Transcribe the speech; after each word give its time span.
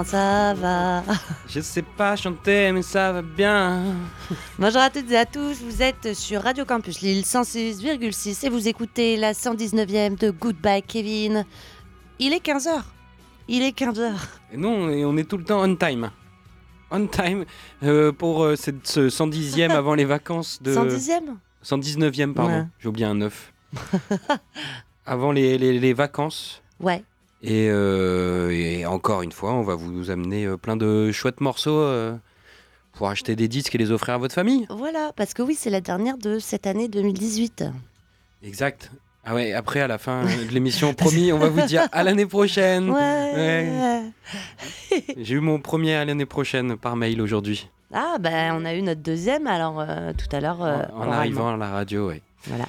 Comment 0.00 0.08
ça 0.08 0.54
va 0.54 1.02
je 1.46 1.60
sais 1.60 1.82
pas 1.82 2.16
chanter 2.16 2.72
mais 2.72 2.80
ça 2.80 3.12
va 3.12 3.20
bien. 3.20 3.82
Bonjour 4.58 4.80
à 4.80 4.88
toutes 4.88 5.10
et 5.10 5.16
à 5.18 5.26
tous, 5.26 5.60
vous 5.62 5.82
êtes 5.82 6.14
sur 6.14 6.40
Radio 6.42 6.64
Campus 6.64 7.02
Lille 7.02 7.22
106,6 7.22 8.46
et 8.46 8.48
vous 8.48 8.66
écoutez 8.66 9.18
la 9.18 9.32
119e 9.34 10.16
de 10.18 10.30
Goodbye 10.30 10.82
Kevin. 10.84 11.44
Il 12.18 12.32
est 12.32 12.42
15h. 12.42 12.80
Il 13.48 13.62
est 13.62 13.76
15h. 13.78 14.12
Et 14.54 14.56
non, 14.56 14.70
on 14.88 15.16
est 15.18 15.24
tout 15.24 15.36
le 15.36 15.44
temps 15.44 15.60
on 15.68 15.76
time. 15.76 16.10
On 16.90 17.06
time 17.06 17.44
euh, 17.82 18.10
pour 18.10 18.44
euh, 18.44 18.56
cette, 18.56 18.86
ce 18.86 19.10
110e 19.10 19.70
avant 19.70 19.94
les 19.94 20.06
vacances 20.06 20.62
de... 20.62 20.74
110e 20.74 21.34
119e, 21.62 22.32
pardon. 22.32 22.52
Ouais. 22.60 22.64
J'ai 22.78 22.88
oublié 22.88 23.04
un 23.06 23.16
9. 23.16 23.52
avant 25.04 25.32
les, 25.32 25.58
les- 25.58 25.78
les 25.78 25.92
vacances. 25.92 26.62
Ouais. 26.78 27.04
Et, 27.42 27.68
euh, 27.70 28.50
et 28.50 28.84
encore 28.84 29.22
une 29.22 29.32
fois, 29.32 29.52
on 29.52 29.62
va 29.62 29.74
vous 29.74 30.10
amener 30.10 30.44
euh, 30.44 30.56
plein 30.56 30.76
de 30.76 31.10
chouettes 31.10 31.40
morceaux 31.40 31.78
euh, 31.80 32.14
pour 32.92 33.08
acheter 33.08 33.34
des 33.34 33.48
disques 33.48 33.74
et 33.74 33.78
les 33.78 33.90
offrir 33.90 34.14
à 34.14 34.18
votre 34.18 34.34
famille. 34.34 34.66
Voilà, 34.68 35.12
parce 35.16 35.32
que 35.32 35.42
oui, 35.42 35.54
c'est 35.58 35.70
la 35.70 35.80
dernière 35.80 36.18
de 36.18 36.38
cette 36.38 36.66
année 36.66 36.88
2018. 36.88 37.64
Exact. 38.42 38.90
Ah 39.24 39.34
ouais, 39.34 39.52
après, 39.54 39.80
à 39.80 39.86
la 39.86 39.96
fin 39.96 40.24
de 40.48 40.52
l'émission, 40.52 40.92
promis, 40.92 41.32
on 41.32 41.38
va 41.38 41.48
vous 41.48 41.62
dire 41.62 41.88
à 41.92 42.02
l'année 42.02 42.26
prochaine. 42.26 42.90
Ouais. 42.90 44.02
J'ai 45.16 45.34
eu 45.34 45.40
mon 45.40 45.60
premier 45.60 45.94
à 45.94 46.04
l'année 46.04 46.26
prochaine 46.26 46.76
par 46.76 46.96
mail 46.96 47.22
aujourd'hui. 47.22 47.68
Ah, 47.92 48.18
ben 48.20 48.54
on 48.54 48.64
a 48.64 48.74
eu 48.74 48.82
notre 48.82 49.00
deuxième 49.00 49.46
alors 49.46 49.80
euh, 49.80 50.12
tout 50.12 50.34
à 50.36 50.40
l'heure. 50.40 50.60
en 50.60 51.10
arrivant 51.10 51.54
à 51.54 51.56
la 51.56 51.70
radio, 51.70 52.08
ouais. 52.08 52.22
Voilà. 52.44 52.66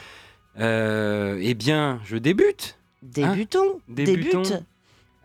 Eh 1.39 1.53
bien, 1.55 1.99
je 2.05 2.17
débute. 2.17 2.77
Débutons. 3.01 3.79
Débutons. 3.87 4.41
Débute. 4.41 4.63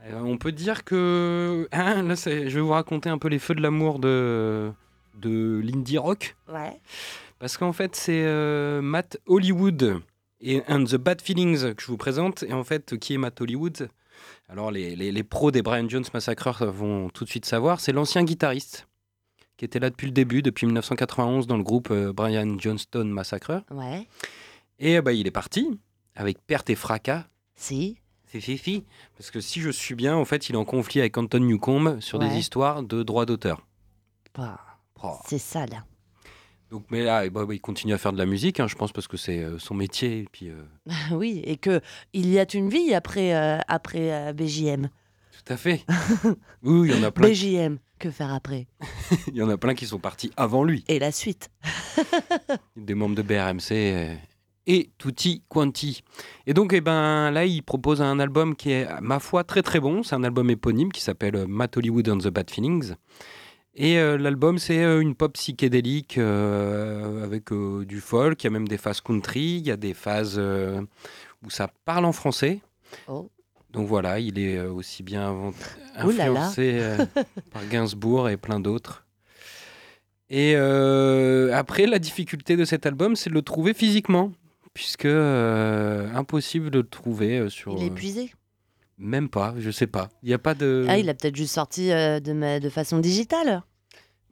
Euh, 0.07 0.21
on 0.21 0.39
peut 0.39 0.53
dire 0.53 0.85
que. 0.85 1.69
Hein, 1.73 2.03
là, 2.03 2.15
je 2.15 2.31
vais 2.55 2.61
vous 2.61 2.71
raconter 2.71 3.09
un 3.09 3.19
peu 3.19 3.29
les 3.29 3.39
feux 3.39 3.55
de 3.55 3.61
l'amour 3.63 3.99
de, 3.99 4.71
de 5.15 5.61
l'indie 5.65 5.99
rock. 5.99 6.37
Ouais. 6.49 6.81
Parce 7.39 7.57
qu'en 7.59 7.73
fait, 7.73 7.95
c'est 7.97 8.25
euh, 8.25 8.81
Matt 8.81 9.19
Hollywood 9.27 10.01
et 10.41 10.63
And 10.69 10.85
the 10.85 10.97
Bad 10.97 11.21
Feelings 11.21 11.75
que 11.75 11.83
je 11.83 11.87
vous 11.89 11.97
présente. 11.97 12.43
Et 12.45 12.53
en 12.53 12.65
fait, 12.65 12.97
qui 12.99 13.15
est 13.15 13.19
Matt 13.19 13.41
Hollywood? 13.41 13.89
Alors, 14.49 14.71
les, 14.71 14.95
les- 14.97 15.13
les 15.13 15.23
pros 15.23 15.51
des 15.51 15.61
Brian 15.61 15.89
Jones 15.89 16.05
Massacreurs 16.15 16.65
vont 16.73 17.11
tout 17.11 17.25
de 17.25 17.29
suite 17.31 17.45
savoir. 17.45 17.81
C'est 17.81 17.93
l'ancien 17.93 18.23
guitariste 18.25 18.87
qui 19.59 19.65
était 19.65 19.79
là 19.79 19.89
depuis 19.91 20.07
le 20.07 20.13
début, 20.13 20.43
depuis 20.43 20.67
1991, 20.67 21.47
dans 21.47 21.57
le 21.57 21.63
groupe 21.63 21.89
euh, 21.91 22.13
Brian 22.13 22.57
Johnston 22.59 23.05
Massacreur. 23.07 23.63
Ouais. 23.71 24.07
Et 24.79 25.01
bah, 25.01 25.13
il 25.13 25.27
est 25.27 25.31
parti 25.31 25.79
avec 26.15 26.39
perte 26.47 26.71
et 26.71 26.75
fracas. 26.75 27.25
Si. 27.57 27.99
C'est 28.27 28.41
fifi. 28.41 28.85
Parce 29.17 29.31
que 29.31 29.41
si 29.41 29.61
je 29.61 29.71
suis 29.71 29.95
bien, 29.95 30.17
en 30.17 30.25
fait, 30.25 30.49
il 30.49 30.55
est 30.55 30.59
en 30.59 30.65
conflit 30.65 31.01
avec 31.01 31.17
Anton 31.17 31.41
Newcombe 31.41 32.01
sur 32.01 32.19
des 32.19 32.37
histoires 32.37 32.83
de 32.83 33.03
droits 33.03 33.27
d'auteur. 33.27 33.67
Bah, 34.35 34.61
Oh. 35.03 35.17
c'est 35.27 35.39
ça 35.39 35.67
là. 35.67 35.85
Donc, 36.71 36.87
mais 36.91 37.03
là, 37.05 37.27
eh 37.27 37.31
bah, 37.31 37.45
bah, 37.45 37.55
il 37.55 37.61
continue 37.61 37.93
à 37.93 37.99
faire 37.99 38.13
de 38.13 38.19
la 38.19 38.27
musique, 38.27 38.61
hein, 38.61 38.67
je 38.67 38.75
pense, 38.75 38.93
parce 38.93 39.07
que 39.07 39.17
c'est 39.17 39.43
euh, 39.43 39.59
son 39.59 39.75
métier. 39.75 40.21
Et 40.21 40.29
puis, 40.33 40.49
euh, 40.49 40.63
oui, 41.13 41.43
et 41.45 41.57
que 41.59 41.81
il 42.13 42.29
y 42.29 42.39
a 42.39 42.47
une 42.55 42.69
vie 42.71 42.95
après, 42.95 43.35
euh, 43.35 43.59
après 43.69 44.13
euh, 44.13 44.33
BJM. 44.33 44.89
tout 44.89 45.53
à 45.53 45.57
fait. 45.57 45.85
oui, 46.63 46.89
il 46.89 46.97
y 46.97 46.99
en 46.99 47.03
a 47.05 47.11
plein. 47.13 47.29
BJM, 47.29 47.79
que 47.99 48.11
faire 48.11 48.33
après? 48.33 48.67
Il 49.29 49.37
y 49.37 49.43
en 49.43 49.49
a 49.49 49.57
plein 49.57 49.75
qui 49.75 49.87
sont 49.87 49.99
partis 49.99 50.33
avant 50.37 50.65
lui. 50.65 50.85
Et 50.89 50.99
la 50.99 51.13
suite. 51.13 51.51
Des 52.77 52.95
membres 52.95 53.15
de 53.15 53.23
BRMC 53.23 54.19
et 54.67 54.91
tutti 54.99 55.43
quanti. 55.49 56.03
Et 56.47 56.55
donc, 56.55 56.73
eh 56.73 56.81
ben, 56.81 57.31
là, 57.31 57.45
il 57.45 57.63
propose 57.63 58.03
un 58.03 58.19
album 58.19 58.57
qui 58.57 58.73
est, 58.73 58.87
à 58.87 59.01
ma 59.01 59.19
foi, 59.19 59.45
très 59.45 59.63
très 59.63 59.81
bon. 59.81 60.03
C'est 60.03 60.15
un 60.15 60.25
album 60.25 60.51
éponyme 60.51 60.93
qui 60.93 61.01
s'appelle 61.01 61.37
euh, 61.37 61.47
Matt 61.47 61.77
Hollywood 61.77 62.09
and 62.09 62.19
the 62.19 62.29
Bad 62.29 62.51
Feelings. 62.51 62.95
Et 63.75 63.99
euh, 63.99 64.17
l'album, 64.17 64.59
c'est 64.59 64.83
euh, 64.83 65.01
une 65.01 65.15
pop 65.15 65.35
psychédélique 65.35 66.19
euh, 66.19 67.23
avec 67.23 67.53
du 67.53 68.01
folk. 68.01 68.43
Il 68.43 68.47
y 68.47 68.49
a 68.49 68.51
même 68.51 68.69
des 68.69 68.79
phases 68.79 69.01
country. 69.01 69.59
Il 69.59 69.67
y 69.67 69.71
a 69.71 69.77
des 69.77 69.95
phases 69.95 70.39
où 70.39 71.51
ça 71.51 71.71
parle 71.85 72.05
en 72.05 72.13
français. 72.13 72.61
Oh. 73.09 73.31
Donc 73.71 73.89
voilà, 73.89 74.19
il 74.21 74.39
est 74.39 74.59
aussi 74.61 75.03
bien 75.03 75.53
influencé 75.97 76.81
par 77.53 77.67
Gainsbourg 77.69 78.31
et 78.31 78.39
plein 78.39 78.59
d'autres. 78.59 79.07
Et 80.29 80.55
euh, 80.57 81.55
après, 81.55 81.87
la 81.87 81.99
difficulté 81.99 82.57
de 82.57 82.65
cet 82.65 82.87
album, 82.87 83.15
c'est 83.15 83.31
de 83.31 83.35
le 83.35 83.43
trouver 83.43 83.75
physiquement, 83.75 84.33
puisque 84.77 85.07
euh, 85.07 86.13
impossible 86.15 86.71
de 86.71 86.81
le 86.81 86.87
trouver 86.87 87.39
euh, 87.39 87.49
sur. 87.49 87.73
Il 87.73 87.83
est 87.83 87.85
euh, 87.87 87.93
épuisé. 87.93 88.31
même 88.99 89.31
pas, 89.31 89.55
je 89.59 89.71
sais 89.71 89.87
pas. 89.87 90.11
Il 90.23 90.29
n'y 90.29 90.35
a 90.35 90.39
pas 90.39 90.55
de. 90.55 90.85
Ah, 90.87 90.99
il 90.99 91.09
a 91.09 91.15
peut-être 91.15 91.35
juste 91.35 91.55
sorti 91.55 91.89
de, 91.89 92.33
ma- 92.35 92.61
de 92.61 92.69
façon 92.69 92.99
digitale. 92.99 93.63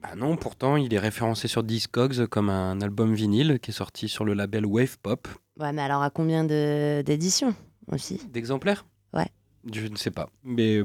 Bah 0.03 0.13
non, 0.15 0.37
pourtant, 0.37 0.75
il 0.75 0.93
est 0.93 0.99
référencé 0.99 1.47
sur 1.47 1.63
Discogs 1.63 2.27
comme 2.27 2.51
un 2.51 2.79
album 2.81 3.15
vinyle 3.15 3.59
qui 3.59 3.71
est 3.71 3.73
sorti 3.73 4.07
sur 4.07 4.23
le 4.23 4.35
label 4.35 4.65
Wave 4.67 4.99
Pop. 4.99 5.27
Ouais, 5.59 5.73
mais 5.73 5.81
alors 5.81 6.03
à 6.03 6.11
combien 6.11 6.43
de- 6.43 7.01
d'éditions 7.01 7.55
aussi? 7.91 8.21
D'exemplaires? 8.29 8.85
Ouais. 9.13 9.29
Je 9.73 9.87
ne 9.87 9.95
sais 9.95 10.11
pas. 10.11 10.29
Mais 10.43 10.75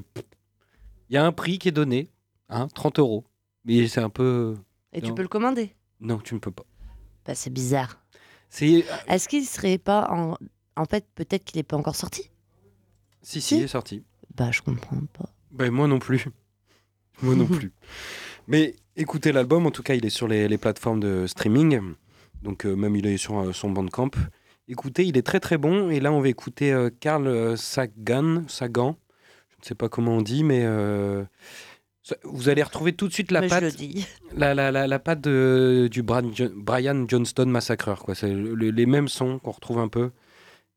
il 1.10 1.14
y 1.14 1.18
a 1.18 1.24
un 1.26 1.32
prix 1.32 1.58
qui 1.58 1.68
est 1.68 1.72
donné, 1.72 2.08
hein, 2.48 2.66
30 2.74 2.98
euros. 2.98 3.24
Mais 3.66 3.88
c'est 3.88 4.00
un 4.00 4.08
peu. 4.08 4.56
Et 4.94 5.02
tu 5.02 5.12
peux 5.14 5.20
le 5.22 5.28
commander? 5.28 5.74
Non, 6.00 6.16
tu 6.18 6.32
ne 6.34 6.38
peux 6.38 6.50
pas. 6.50 6.64
bah, 7.26 7.34
C'est 7.34 7.50
bizarre. 7.52 7.99
C'est. 8.50 8.84
Est-ce 9.08 9.28
qu'il 9.28 9.46
serait 9.46 9.78
pas 9.78 10.08
en. 10.10 10.36
En 10.76 10.84
fait, 10.84 11.06
peut-être 11.14 11.44
qu'il 11.44 11.58
n'est 11.58 11.62
pas 11.64 11.76
encore 11.76 11.96
sorti? 11.96 12.30
Si, 13.22 13.40
si, 13.40 13.48
Si. 13.48 13.56
il 13.58 13.64
est 13.64 13.68
sorti. 13.68 14.04
Bah, 14.34 14.50
je 14.50 14.62
comprends 14.62 15.00
pas. 15.12 15.28
Ben, 15.50 15.70
moi 15.70 15.86
non 15.86 15.98
plus. 15.98 16.26
Moi 17.22 17.34
non 17.34 17.46
plus. 17.58 17.72
Mais 18.48 18.74
écoutez 18.96 19.30
l'album, 19.30 19.66
en 19.66 19.70
tout 19.70 19.82
cas, 19.82 19.94
il 19.94 20.06
est 20.06 20.10
sur 20.10 20.26
les, 20.26 20.48
les 20.48 20.56
plateformes 20.58 21.00
de 21.00 21.26
streaming. 21.26 21.80
Donc, 22.42 22.64
euh, 22.64 22.74
même 22.74 22.96
il 22.96 23.06
est 23.06 23.18
sur 23.18 23.38
euh, 23.38 23.52
son 23.52 23.70
bandcamp. 23.70 24.10
Écoutez, 24.68 25.04
il 25.04 25.18
est 25.18 25.22
très 25.22 25.38
très 25.40 25.58
bon. 25.58 25.90
Et 25.90 26.00
là, 26.00 26.12
on 26.12 26.20
va 26.20 26.28
écouter 26.28 26.72
euh, 26.72 26.88
Carl 27.00 27.26
euh, 27.26 27.56
Sagan. 27.56 28.44
Sagan. 28.48 28.96
Je 29.50 29.56
ne 29.60 29.64
sais 29.66 29.74
pas 29.74 29.88
comment 29.90 30.12
on 30.16 30.22
dit, 30.22 30.42
mais. 30.44 30.64
Vous 32.24 32.48
allez 32.48 32.62
retrouver 32.62 32.92
tout 32.94 33.08
de 33.08 33.12
suite 33.12 33.30
la 33.30 33.40
mais 33.42 33.48
patte, 33.48 33.76
la, 34.36 34.54
la, 34.54 34.70
la, 34.72 34.86
la 34.86 34.98
patte 34.98 35.20
de- 35.20 35.88
du 35.90 36.02
Brian, 36.02 36.32
Jo- 36.34 36.50
Brian 36.54 37.04
Johnston 37.08 37.46
Massacreur. 37.46 38.00
Quoi. 38.02 38.14
C'est 38.14 38.32
le- 38.32 38.54
les 38.70 38.86
mêmes 38.86 39.08
sons 39.08 39.38
qu'on 39.38 39.50
retrouve 39.50 39.78
un 39.78 39.88
peu, 39.88 40.10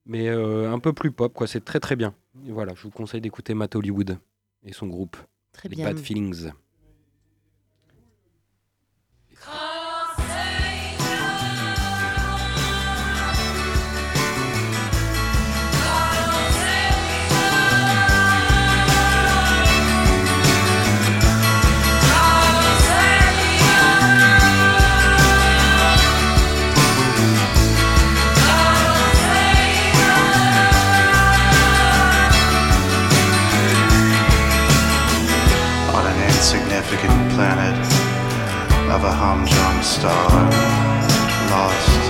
mais 0.06 0.28
euh, 0.30 0.72
un 0.72 0.80
peu 0.80 0.94
plus 0.94 1.12
pop. 1.12 1.34
Quoi. 1.34 1.48
C'est 1.48 1.64
très 1.64 1.80
très 1.80 1.96
bien. 1.96 2.14
Et 2.48 2.52
voilà, 2.52 2.74
je 2.76 2.84
vous 2.84 2.90
conseille 2.92 3.22
d'écouter 3.22 3.54
Matt 3.54 3.76
Hollywood 3.76 4.18
et 4.66 4.74
son 4.74 4.88
groupe. 4.88 5.16
Très 5.54 5.70
Les 5.70 5.76
bien. 5.76 5.86
Bad 5.86 6.00
Feelings. 6.00 6.50
Of 38.94 39.04
a 39.06 39.12
humdrum 39.12 39.82
star, 39.82 40.30
lost 41.50 42.04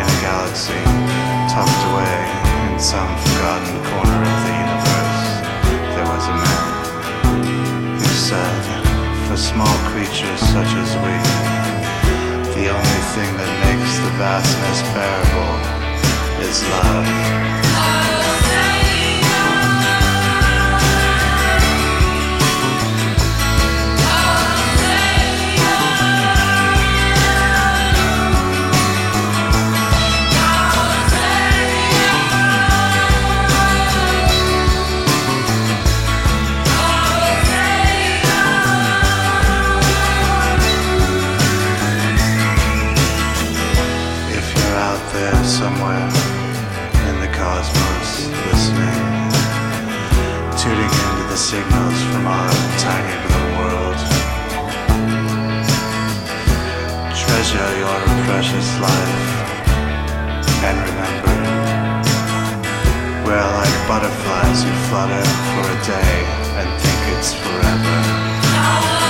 in 0.00 0.04
a 0.08 0.16
galaxy, 0.24 0.80
tucked 1.52 1.82
away 1.92 2.18
in 2.72 2.80
some 2.80 3.12
forgotten 3.20 3.76
corner 3.92 4.20
of 4.24 4.38
the 4.48 4.54
universe. 4.64 5.24
There 5.92 6.08
was 6.08 6.24
a 6.32 6.36
man 6.40 8.00
who 8.00 8.10
said, 8.16 8.64
for 9.28 9.36
small 9.36 9.76
creatures 9.92 10.40
such 10.56 10.72
as 10.72 10.90
we, 11.04 11.14
the 12.56 12.66
only 12.72 13.02
thing 13.12 13.30
that 13.36 13.52
makes 13.68 13.92
the 14.00 14.12
vastness 14.16 14.80
bearable 14.96 15.56
is 16.48 16.64
love. 16.72 18.21
Are 51.32 52.50
a 52.50 52.78
tiny 52.78 53.14
little 53.24 53.48
world. 53.56 53.96
Treasure 57.16 57.72
your 57.78 58.00
precious 58.26 58.68
life 58.78 59.24
and 60.68 60.76
remember, 60.88 61.32
we're 63.24 63.48
like 63.60 63.88
butterflies 63.88 64.62
who 64.62 64.72
flutter 64.90 65.24
for 65.54 65.64
a 65.72 65.78
day 65.86 66.14
and 66.60 66.68
think 66.82 67.16
it's 67.16 67.32
forever. 67.32 69.01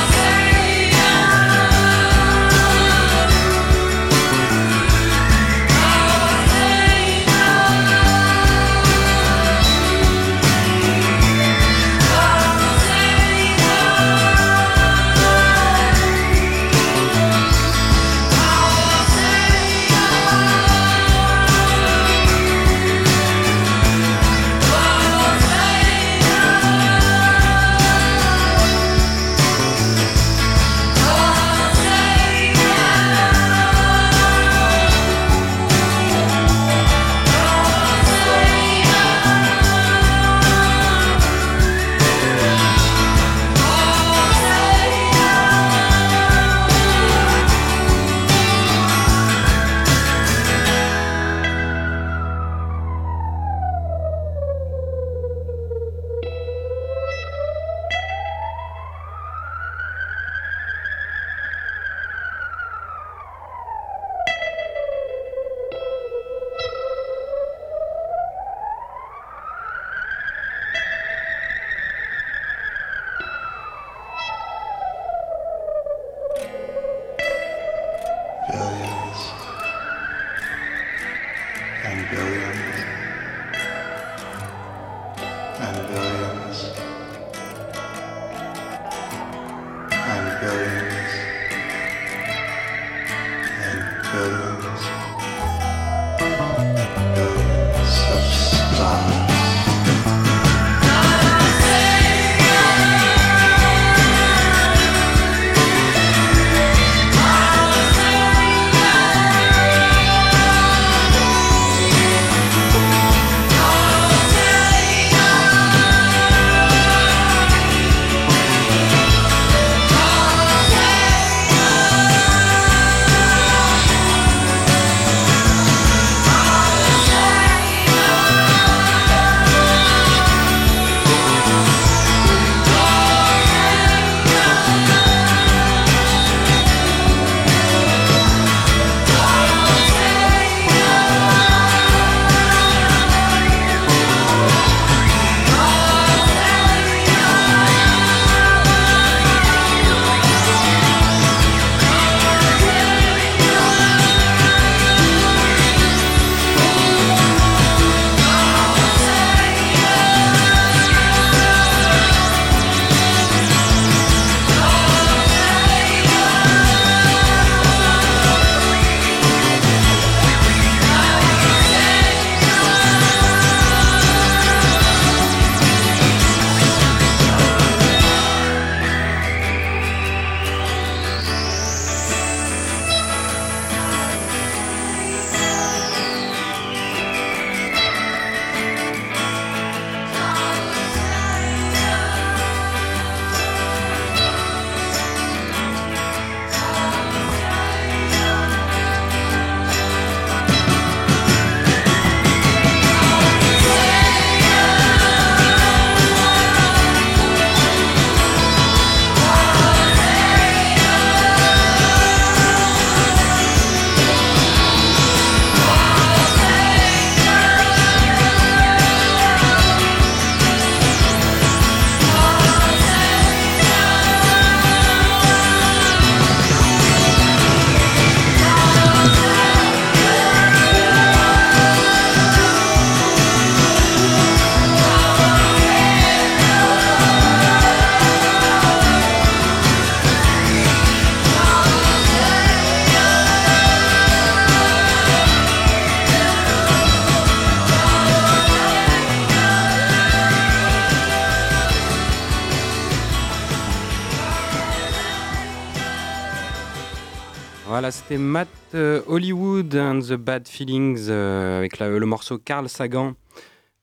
C'était 258.13 258.23
Matt 258.23 258.49
euh, 258.75 259.01
Hollywood 259.07 259.75
and 259.75 260.01
the 260.01 260.13
Bad 260.15 260.47
Feelings 260.47 261.07
euh, 261.09 261.57
avec 261.59 261.79
la- 261.79 261.89
le 261.89 262.05
morceau 262.07 262.37
Carl 262.37 262.69
Sagan. 262.69 263.15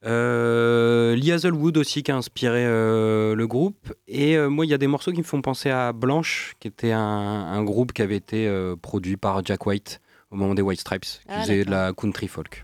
Euh, 0.06 1.16
Lee 1.16 1.32
Hazelwood 1.32 1.78
aussi 1.78 2.04
qui 2.04 2.12
a 2.12 2.16
inspiré 2.16 2.64
euh, 2.64 3.34
le 3.34 3.48
groupe. 3.48 3.92
Et 4.08 4.38
euh, 4.38 4.48
moi, 4.50 4.66
il 4.68 4.70
y 4.70 4.74
a 4.74 4.78
des 4.78 4.86
morceaux 4.88 5.12
qui 5.12 5.18
me 5.18 5.24
font 5.24 5.42
penser 5.42 5.72
à 5.72 5.94
Blanche, 5.94 6.54
qui 6.60 6.68
était 6.68 6.92
un, 6.92 7.00
un 7.02 7.64
groupe 7.64 7.92
qui 7.92 8.04
avait 8.04 8.18
été 8.18 8.48
euh, 8.48 8.76
produit 8.76 9.18
par 9.18 9.44
Jack 9.44 9.66
White 9.66 10.00
au 10.30 10.36
moment 10.36 10.54
des 10.54 10.62
White 10.62 10.80
Stripes, 10.82 11.02
qui 11.06 11.20
Ah, 11.28 11.42
faisait 11.42 11.66
de 11.66 11.72
la 11.72 11.92
country 11.94 12.28
folk. 12.28 12.64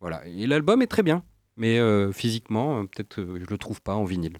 Voilà. 0.00 0.22
Et 0.26 0.46
l'album 0.48 0.82
est 0.82 0.86
très 0.88 1.02
bien, 1.04 1.22
mais 1.56 1.78
euh, 1.78 2.10
physiquement, 2.12 2.80
euh, 2.80 2.82
peut-être 2.82 3.20
euh, 3.20 3.38
je 3.40 3.46
le 3.48 3.58
trouve 3.58 3.80
pas 3.80 3.94
en 3.94 4.04
vinyle. 4.04 4.38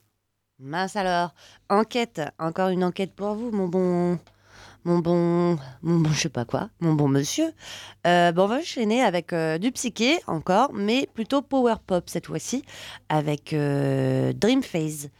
Mince 0.58 0.96
alors. 0.96 1.32
Enquête. 1.68 2.20
Encore 2.40 2.70
une 2.70 2.82
enquête 2.82 3.14
pour 3.14 3.34
vous, 3.34 3.50
mon 3.52 3.68
bon. 3.68 4.18
Mon 4.85 5.00
bon. 5.00 5.58
Mon 5.82 5.99
bon, 6.00 6.11
je 6.12 6.20
sais 6.20 6.28
pas 6.28 6.44
quoi. 6.44 6.70
Mon 6.80 6.94
bon 6.94 7.08
monsieur. 7.08 7.52
Euh, 8.06 8.32
bon, 8.32 8.44
on 8.44 8.47
va 8.47 8.56
enchaîner 8.56 9.02
avec 9.02 9.32
euh, 9.32 9.58
du 9.58 9.70
psyché 9.73 10.18
encore, 10.26 10.73
mais 10.73 11.08
plutôt 11.12 11.42
power 11.42 11.75
pop 11.87 12.04
cette 12.06 12.26
fois-ci, 12.26 12.64
avec 13.08 13.52
euh, 13.52 14.32
Dream 14.32 14.62
Phase. 14.62 15.11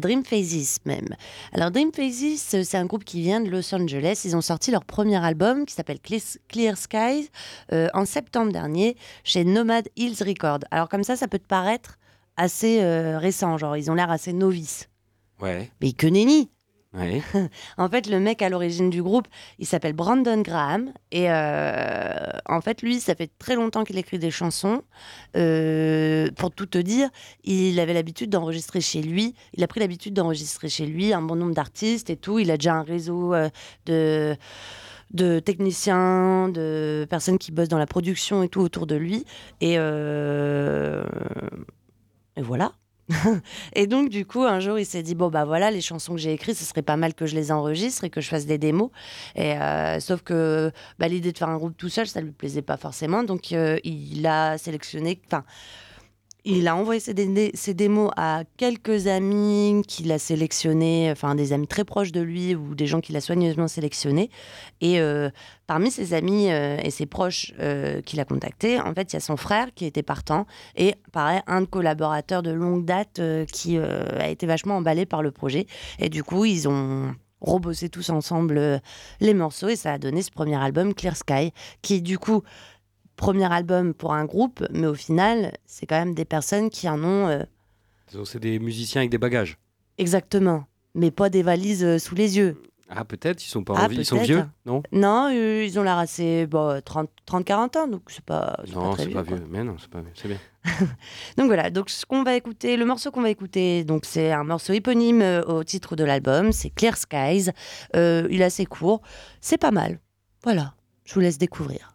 Dream 0.00 0.24
Phases 0.24 0.78
même. 0.86 1.08
Alors 1.52 1.70
Dream 1.70 1.90
Phases, 1.92 2.38
c'est 2.38 2.74
un 2.76 2.86
groupe 2.86 3.04
qui 3.04 3.20
vient 3.20 3.40
de 3.42 3.50
Los 3.50 3.74
Angeles. 3.74 4.22
Ils 4.24 4.34
ont 4.34 4.40
sorti 4.40 4.70
leur 4.70 4.84
premier 4.86 5.22
album 5.22 5.66
qui 5.66 5.74
s'appelle 5.74 5.98
Clear- 6.00 6.76
Skies 6.78 7.30
en 7.70 8.06
septembre 8.06 8.50
dernier 8.50 8.96
chez 9.24 9.44
Nomad 9.44 9.86
Hills 9.96 10.22
Records. 10.26 10.60
Alors 10.70 10.88
comme 10.88 11.04
ça, 11.04 11.16
ça 11.16 11.28
peut 11.28 11.38
te 11.38 11.46
paraître 11.46 11.98
assez 12.38 12.82
récent, 13.18 13.58
genre 13.58 13.76
ils 13.76 13.90
ont 13.90 13.94
l'air 13.94 14.10
assez 14.10 14.32
novices. 14.32 14.88
Ouais, 15.42 15.70
Mais 15.82 15.92
que 15.92 16.06
nenni 16.06 16.48
En 17.78 17.88
fait, 17.88 18.06
le 18.06 18.20
mec 18.20 18.42
à 18.42 18.48
l'origine 18.48 18.90
du 18.90 19.02
groupe, 19.02 19.26
il 19.58 19.66
s'appelle 19.66 19.94
Brandon 19.94 20.40
Graham. 20.40 20.92
Et 21.10 21.30
euh, 21.30 22.30
en 22.46 22.60
fait, 22.60 22.82
lui, 22.82 23.00
ça 23.00 23.14
fait 23.14 23.30
très 23.38 23.56
longtemps 23.56 23.84
qu'il 23.84 23.98
écrit 23.98 24.18
des 24.18 24.30
chansons. 24.30 24.82
Euh, 25.36 26.30
pour 26.36 26.50
tout 26.52 26.66
te 26.66 26.78
dire, 26.78 27.08
il 27.42 27.78
avait 27.80 27.94
l'habitude 27.94 28.30
d'enregistrer 28.30 28.80
chez 28.80 29.02
lui. 29.02 29.34
Il 29.54 29.64
a 29.64 29.66
pris 29.66 29.80
l'habitude 29.80 30.14
d'enregistrer 30.14 30.68
chez 30.68 30.86
lui 30.86 31.12
un 31.12 31.22
bon 31.22 31.36
nombre 31.36 31.54
d'artistes 31.54 32.10
et 32.10 32.16
tout. 32.16 32.38
Il 32.38 32.50
a 32.50 32.56
déjà 32.56 32.74
un 32.74 32.82
réseau 32.82 33.34
euh, 33.34 33.48
de 35.10 35.38
techniciens, 35.40 36.48
de 36.48 37.06
personnes 37.10 37.38
qui 37.38 37.52
bossent 37.52 37.68
dans 37.68 37.78
la 37.78 37.86
production 37.86 38.42
et 38.42 38.48
tout 38.48 38.60
autour 38.60 38.86
de 38.86 38.96
lui. 38.96 39.24
Et 39.60 39.76
voilà. 42.36 42.72
et 43.74 43.86
donc, 43.86 44.08
du 44.08 44.24
coup, 44.24 44.42
un 44.42 44.60
jour, 44.60 44.78
il 44.78 44.86
s'est 44.86 45.02
dit 45.02 45.14
bon, 45.14 45.28
bah 45.28 45.44
voilà, 45.44 45.70
les 45.70 45.80
chansons 45.80 46.14
que 46.14 46.20
j'ai 46.20 46.32
écrites, 46.32 46.56
ce 46.56 46.64
serait 46.64 46.82
pas 46.82 46.96
mal 46.96 47.14
que 47.14 47.26
je 47.26 47.34
les 47.34 47.52
enregistre 47.52 48.04
et 48.04 48.10
que 48.10 48.20
je 48.20 48.28
fasse 48.28 48.46
des 48.46 48.58
démos. 48.58 48.90
Et, 49.36 49.52
euh, 49.52 50.00
sauf 50.00 50.22
que 50.22 50.72
bah, 50.98 51.08
l'idée 51.08 51.32
de 51.32 51.38
faire 51.38 51.48
un 51.48 51.58
groupe 51.58 51.76
tout 51.76 51.88
seul, 51.88 52.06
ça 52.06 52.20
lui 52.20 52.32
plaisait 52.32 52.62
pas 52.62 52.76
forcément. 52.76 53.22
Donc, 53.22 53.52
euh, 53.52 53.78
il 53.84 54.26
a 54.26 54.58
sélectionné. 54.58 55.20
Il 56.44 56.68
a 56.68 56.76
envoyé 56.76 57.00
ses, 57.00 57.14
dé- 57.14 57.50
ses 57.54 57.74
démos 57.74 58.10
à 58.16 58.42
quelques 58.56 59.06
amis 59.06 59.82
qu'il 59.88 60.12
a 60.12 60.18
sélectionnés, 60.18 61.08
enfin 61.10 61.34
des 61.34 61.52
amis 61.52 61.66
très 61.66 61.84
proches 61.84 62.12
de 62.12 62.20
lui 62.20 62.54
ou 62.54 62.74
des 62.74 62.86
gens 62.86 63.00
qu'il 63.00 63.16
a 63.16 63.20
soigneusement 63.20 63.68
sélectionnés. 63.68 64.30
Et 64.80 65.00
euh, 65.00 65.30
parmi 65.66 65.90
ses 65.90 66.12
amis 66.12 66.50
euh, 66.50 66.76
et 66.82 66.90
ses 66.90 67.06
proches 67.06 67.54
euh, 67.60 68.02
qu'il 68.02 68.20
a 68.20 68.24
contactés, 68.24 68.78
en 68.78 68.92
fait, 68.94 69.12
il 69.12 69.14
y 69.14 69.16
a 69.16 69.20
son 69.20 69.36
frère 69.36 69.68
qui 69.74 69.86
était 69.86 70.02
partant 70.02 70.46
et, 70.76 70.94
pareil, 71.12 71.40
un 71.46 71.62
de 71.62 71.66
collaborateurs 71.66 72.42
de 72.42 72.50
longue 72.50 72.84
date 72.84 73.20
qui 73.50 73.78
a 73.78 74.28
été 74.28 74.46
vachement 74.46 74.76
emballé 74.76 75.06
par 75.06 75.22
le 75.22 75.30
projet. 75.30 75.66
Et 75.98 76.08
du 76.08 76.22
coup, 76.22 76.44
ils 76.44 76.68
ont 76.68 77.14
rebossé 77.40 77.88
tous 77.90 78.08
ensemble 78.10 78.80
les 79.20 79.34
morceaux 79.34 79.68
et 79.68 79.76
ça 79.76 79.92
a 79.92 79.98
donné 79.98 80.22
ce 80.22 80.30
premier 80.30 80.56
album, 80.56 80.94
Clear 80.94 81.16
Sky, 81.16 81.52
qui 81.82 82.00
du 82.00 82.18
coup 82.18 82.42
premier 83.24 83.52
album 83.52 83.94
pour 83.94 84.12
un 84.14 84.24
groupe, 84.24 84.64
mais 84.70 84.86
au 84.86 84.94
final, 84.94 85.52
c'est 85.66 85.86
quand 85.86 85.98
même 85.98 86.14
des 86.14 86.24
personnes 86.24 86.70
qui 86.70 86.88
en 86.88 87.02
ont 87.02 87.28
euh, 87.28 87.42
C'est 88.24 88.38
des 88.40 88.58
musiciens 88.58 89.00
avec 89.02 89.10
des 89.10 89.18
bagages. 89.18 89.56
exactement, 89.98 90.64
mais 90.94 91.10
pas 91.10 91.28
des 91.30 91.42
valises 91.42 91.84
euh, 91.84 91.98
sous 91.98 92.14
les 92.14 92.36
yeux. 92.36 92.60
Ah, 92.90 93.04
peut-être, 93.04 93.42
ils 93.42 93.48
sont 93.48 93.64
pas 93.64 93.74
Ah, 93.78 93.84
en 93.86 93.88
vie. 93.88 93.96
Ils 94.00 94.04
sont 94.04 94.16
peut-être. 94.16 94.26
vieux 94.28 94.44
Non? 94.66 94.82
Non, 94.92 95.28
euh, 95.32 95.64
ils 95.64 95.78
ont 95.78 95.82
l'air 95.82 95.96
assez 95.96 96.46
bon, 96.46 96.78
30-40 96.80 97.78
ans, 97.78 97.88
donc 97.88 98.02
c'est 98.08 98.22
pas, 98.24 98.58
Non, 98.74 98.94
c'est 98.94 99.08
pas 99.08 99.22
vieux. 99.22 99.36
quoi. 99.38 99.46
Mais 99.50 99.64
non, 99.64 99.76
c'est 99.80 99.88
pas 99.88 100.00
vieux. 100.02 100.10
C'est 100.14 100.28
bien. 100.28 100.38
Donc 101.36 101.46
voilà, 101.46 101.70
donc 101.70 101.90
ce 101.90 102.04
qu'on 102.06 102.22
va 102.22 102.34
écouter, 102.36 102.76
le 102.76 102.84
morceau 102.86 103.10
qu'on 103.10 103.20
va 103.22 103.28
écouter, 103.30 103.84
donc 103.84 104.04
c'est 104.06 104.32
un 104.32 104.44
morceau 104.44 104.72
éponyme 104.74 105.20
euh, 105.22 105.42
au 105.44 105.62
titre 105.64 105.94
de 105.96 106.04
l'album, 106.04 106.52
c'est 106.52 106.70
Clear 106.70 106.96
Skies. 106.96 107.50
Euh, 107.96 108.26
il 108.30 108.40
est 108.40 108.44
assez 108.44 108.64
court, 108.66 109.00
c'est 109.42 109.58
pas 109.58 109.70
mal. 109.72 109.98
Voilà, 110.42 110.74
je 111.04 111.14
vous 111.14 111.20
laisse 111.20 111.36
découvrir. 111.38 111.93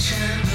kitchen. 0.00 0.49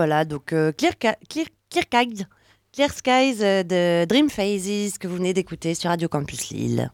Voilà, 0.00 0.24
donc 0.24 0.54
euh, 0.54 0.72
Clear, 0.72 0.94
Clear, 0.98 1.14
Clear 1.68 1.84
Skies, 1.84 2.24
Clear 2.72 2.90
Skies 2.90 3.36
euh, 3.42 3.62
de 3.62 4.06
Dream 4.06 4.30
Phases 4.30 4.96
que 4.98 5.06
vous 5.06 5.16
venez 5.16 5.34
d'écouter 5.34 5.74
sur 5.74 5.90
Radio 5.90 6.08
Campus 6.08 6.48
Lille. 6.48 6.90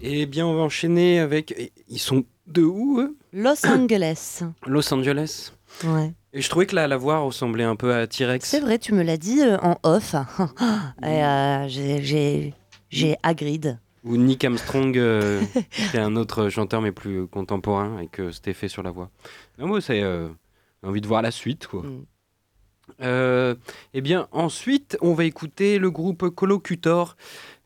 Eh 0.00 0.26
bien, 0.26 0.44
on 0.44 0.54
va 0.56 0.62
enchaîner 0.62 1.20
avec. 1.20 1.72
Ils 1.88 2.00
sont 2.00 2.24
de 2.48 2.62
où, 2.62 2.98
eux? 2.98 3.16
Los 3.32 3.64
Angeles. 3.66 4.42
Los 4.66 4.92
Angeles. 4.92 5.52
Ouais. 5.84 6.12
Et 6.32 6.40
je 6.42 6.48
trouvais 6.50 6.66
que 6.66 6.74
la, 6.74 6.88
la 6.88 6.96
voix 6.96 7.18
ressemblait 7.20 7.62
un 7.62 7.76
peu 7.76 7.94
à 7.94 8.08
T-Rex. 8.08 8.44
C'est 8.48 8.58
vrai, 8.58 8.80
tu 8.80 8.92
me 8.92 9.04
l'as 9.04 9.16
dit 9.18 9.40
euh, 9.40 9.56
en 9.62 9.76
off. 9.84 10.16
Et 11.04 11.22
euh, 11.22 11.68
j'ai- 11.68 13.16
agreed. 13.22 13.78
Ou 14.02 14.16
Nick 14.16 14.44
Armstrong, 14.44 14.98
euh, 14.98 15.40
qui 15.70 15.96
est 15.96 16.00
un 16.00 16.16
autre 16.16 16.48
chanteur 16.48 16.80
mais 16.80 16.90
plus 16.90 17.28
contemporain 17.28 17.94
avec 17.98 18.18
euh, 18.18 18.32
cet 18.32 18.48
effet 18.48 18.66
sur 18.66 18.82
la 18.82 18.90
voix. 18.90 19.10
Non, 19.60 19.68
moi, 19.68 19.80
c'est 19.80 20.02
j'ai 20.82 20.88
envie 20.88 21.00
de 21.00 21.06
voir 21.06 21.22
la 21.22 21.30
suite, 21.30 21.66
quoi. 21.66 21.82
Mm. 21.82 22.04
Euh, 23.02 23.54
eh 23.94 24.00
bien, 24.00 24.26
ensuite, 24.32 24.98
on 25.00 25.14
va 25.14 25.24
écouter 25.24 25.78
le 25.78 25.90
groupe 25.92 26.28
Colocutor, 26.30 27.16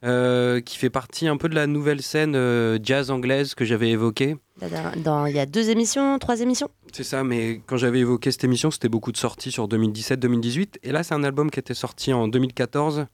euh, 0.05 0.61
qui 0.61 0.77
fait 0.77 0.91
partie 0.91 1.27
un 1.29 1.39
peu 1.39 1.49
de 1.49 1.55
la 1.55 1.67
nouvelle 1.67 2.03
scène 2.03 2.35
euh, 2.37 2.79
jazz 2.83 3.11
anglaise 3.11 3.55
que 3.55 3.65
j'avais 3.65 3.89
évoquée. 3.91 4.37
Dans- 4.61 5.03
dans- 5.03 5.27
Il 5.27 5.35
y 5.35 5.39
a 5.39 5.47
deux 5.47 5.71
émissions, 5.71 6.19
trois 6.19 6.41
émissions. 6.43 6.69
C'est 6.93 7.05
ça, 7.05 7.25
mais 7.25 7.63
quand 7.67 7.79
j'avais 7.79 8.01
évoqué 8.01 8.31
cette 8.33 8.45
émission, 8.45 8.71
c'était 8.71 8.91
beaucoup 8.91 9.13
de 9.13 9.17
sorties 9.17 9.51
sur 9.51 9.67
2017-2018. 9.67 10.77
Et 10.83 10.93
là, 10.93 11.03
c'est 11.03 11.15
un 11.15 11.25
album 11.25 11.51
qui 11.51 11.59
était 11.59 11.73
sorti 11.75 12.13
en 12.13 12.29
2014, 12.29 13.07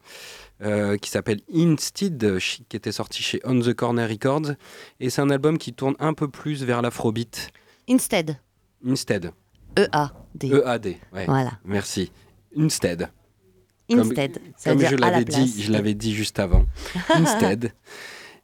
euh, 0.62 0.96
qui 0.96 1.10
s'appelle 1.10 1.40
Instead, 1.54 2.38
qui 2.68 2.76
était 2.76 2.92
sorti 2.92 3.22
chez 3.22 3.40
On 3.44 3.58
the 3.60 3.72
Corner 3.72 4.08
Records. 4.08 4.50
Et 4.98 5.10
c'est 5.10 5.22
un 5.22 5.30
album 5.30 5.58
qui 5.58 5.72
tourne 5.74 5.94
un 6.00 6.12
peu 6.12 6.26
plus 6.28 6.64
vers 6.64 6.82
l'afrobeat. 6.82 7.52
Instead. 7.88 8.36
Instead. 8.84 9.30
E-A-D. 9.78 10.50
E-A-D. 10.52 10.98
Ouais. 11.12 11.26
Voilà. 11.26 11.52
Merci. 11.64 12.10
Instead. 12.56 13.08
Instead. 13.90 14.38
Comme 14.64 14.80
je 14.80 14.96
l'avais 14.96 15.24
dit, 15.24 15.62
je 15.62 15.72
l'avais 15.72 15.94
dit 15.94 16.14
juste 16.14 16.38
avant. 16.38 16.64
Instead. 17.10 17.72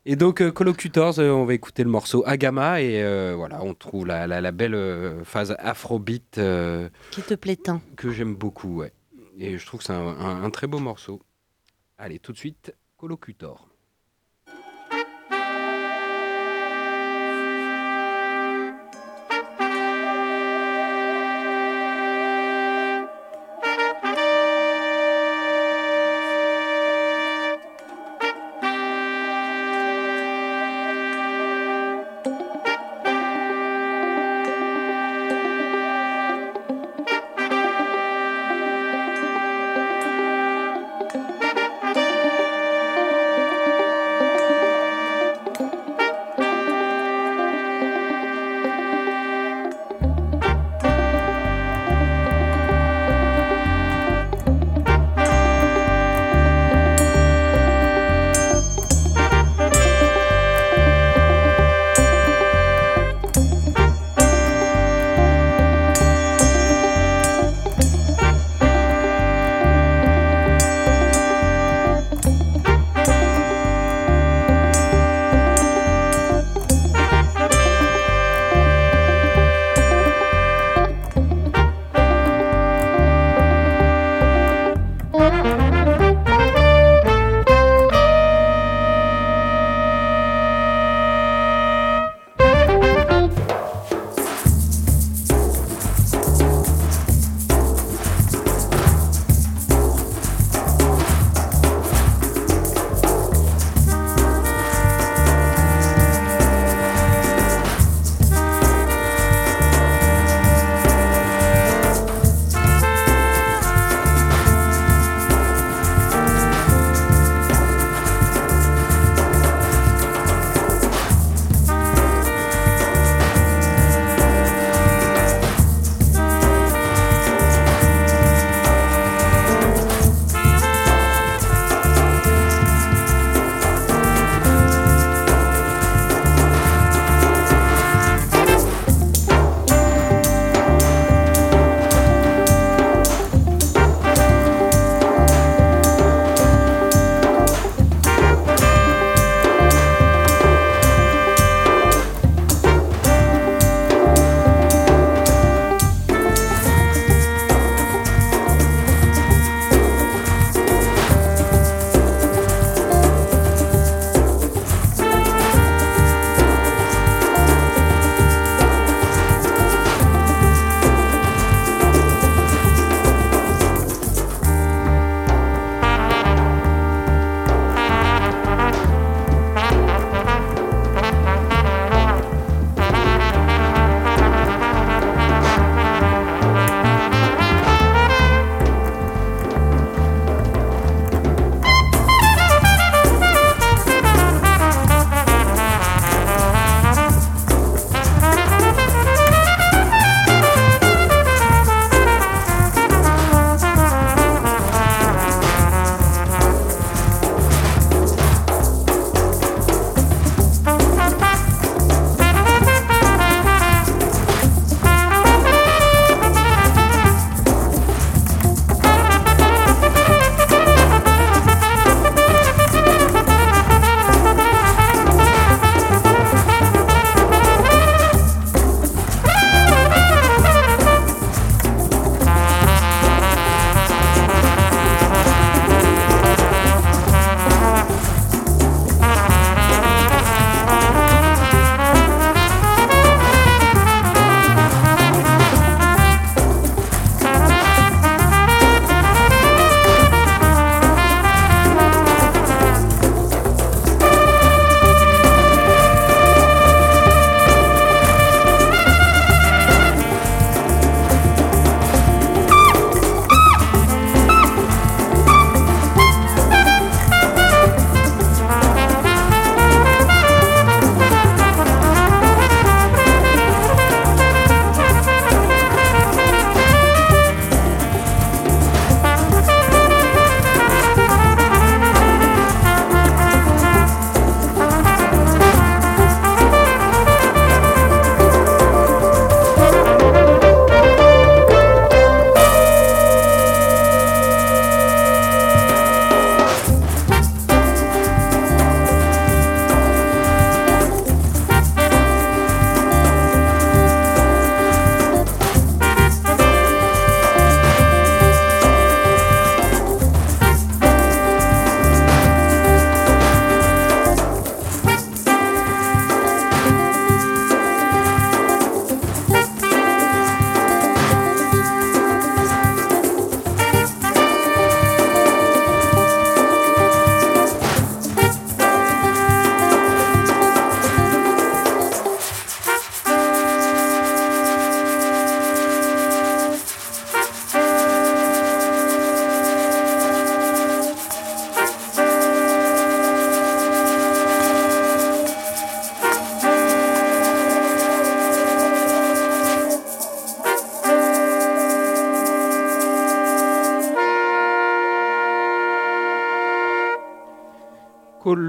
Et 0.08 0.14
donc, 0.16 0.40
euh, 0.40 0.52
Collocutors, 0.52 1.18
euh, 1.18 1.30
on 1.30 1.44
va 1.44 1.54
écouter 1.54 1.82
le 1.82 1.90
morceau 1.90 2.22
Agama 2.26 2.80
et 2.80 3.02
euh, 3.02 3.34
voilà, 3.36 3.62
on 3.64 3.74
trouve 3.74 4.06
la, 4.06 4.26
la- 4.28 4.40
la 4.40 4.52
belle 4.52 4.74
euh, 4.76 5.24
phase 5.24 5.56
afrobeat 5.58 6.40
Qui 7.10 7.22
te 7.22 7.34
plaît 7.34 7.56
tant 7.56 7.80
que 7.96 8.10
j'aime 8.12 8.34
beaucoup, 8.36 8.76
ouais. 8.78 8.92
Et 9.38 9.58
je 9.58 9.66
trouve 9.66 9.80
que 9.80 9.86
c'est 9.86 9.92
un, 9.92 10.06
un- 10.06 10.44
un 10.44 10.50
très 10.50 10.66
beau 10.68 10.78
morceau. 10.78 11.20
Allez, 11.98 12.18
tout 12.20 12.32
de 12.32 12.38
suite, 12.38 12.72
Collocutor. 12.96 13.68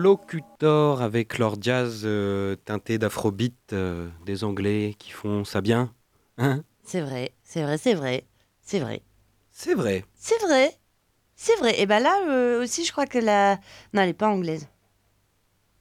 Interlocutor 0.08 1.02
avec 1.02 1.38
leur 1.38 1.62
jazz 1.62 2.04
euh, 2.06 2.56
teinté 2.56 2.98
d'afrobeat 2.98 3.74
euh, 3.74 4.08
des 4.26 4.46
Anglais 4.46 4.96
qui 4.98 5.12
font 5.12 5.44
ça 5.44 5.60
bien. 5.60 5.94
Hein? 6.38 6.64
C'est 6.84 7.02
vrai, 7.02 7.34
c'est 7.44 7.62
vrai, 7.62 7.78
c'est 7.78 7.94
vrai, 7.94 8.24
c'est 8.62 8.80
vrai. 8.80 9.02
C'est 9.52 9.74
vrai. 9.74 10.06
C'est 10.16 10.40
vrai, 10.40 10.74
c'est 11.36 11.58
vrai. 11.58 11.82
Et 11.82 11.86
ben 11.86 12.00
là 12.00 12.22
euh, 12.30 12.64
aussi, 12.64 12.86
je 12.86 12.94
crois 12.94 13.06
que 13.06 13.18
la. 13.18 13.58
Non, 13.94 14.02
elle 14.02 14.08
n'est 14.08 14.14
pas 14.14 14.30
anglaise. 14.30 14.70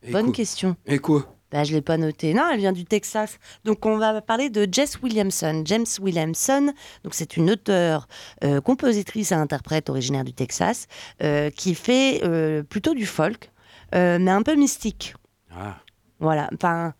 Et 0.03 0.11
Bonne 0.11 0.27
quoi? 0.27 0.35
question. 0.35 0.77
Et 0.87 0.99
quoi? 0.99 1.33
Bah, 1.53 1.63
je 1.63 1.73
l'ai 1.73 1.81
pas 1.81 1.97
noté. 1.97 2.35
Non, 2.35 2.49
elle 2.53 2.59
vient 2.59 2.73
du 2.73 2.85
Texas. 2.85 3.39
Donc, 3.65 3.87
on 3.87 3.97
va 3.97 4.21
parler 4.21 4.51
de 4.51 4.67
Jess 4.71 5.01
Williamson. 5.03 5.63
James 5.65 5.87
Williamson, 6.01 6.73
donc 7.05 7.15
c'est 7.15 7.37
une 7.37 7.51
auteure, 7.51 8.09
euh, 8.43 8.61
compositrice 8.61 9.31
et 9.31 9.37
interprète 9.37 9.89
originaire 9.89 10.25
du 10.25 10.33
Texas, 10.33 10.89
euh, 11.23 11.51
qui 11.51 11.77
fait 11.77 12.23
euh, 12.25 12.65
plutôt 12.65 12.95
du 12.95 13.07
folk, 13.07 13.53
euh, 13.95 14.19
mais 14.21 14.31
un 14.31 14.43
peu 14.43 14.55
mystique. 14.55 15.15
Ah, 15.51 15.77
Voilà. 16.21 16.49
Enfin, 16.55 16.95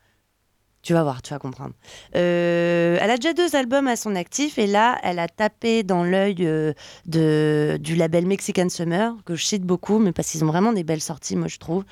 tu 0.87 0.93
vas 0.93 1.03
voir, 1.03 1.21
tu 1.21 1.35
vas 1.35 1.41
comprendre. 1.41 1.75
Euh, 2.15 2.97
elle 3.01 3.11
a 3.11 3.17
déjà 3.17 3.33
deux 3.33 3.57
albums 3.57 3.89
à 3.89 3.97
son 3.97 4.15
actif 4.15 4.57
et 4.57 4.69
là, 4.69 5.01
elle 5.03 5.19
a 5.19 5.27
tapé 5.27 5.83
dans 5.83 6.05
l'œil 6.05 6.37
euh, 6.47 6.75
de, 7.07 7.77
du 7.81 7.97
label 7.97 8.25
Mexican 8.25 8.69
Summer, 8.69 9.13
que 9.25 9.35
je 9.35 9.45
cite 9.45 9.65
beaucoup, 9.65 9.99
mais 9.99 10.13
parce 10.13 10.31
qu'ils 10.31 10.45
ont 10.45 10.47
vraiment 10.47 10.73
des 10.73 10.85
belles 10.85 11.01
sorties, 11.01 11.35
moi 11.35 11.49
je 11.49 11.59
trouve, 11.59 11.85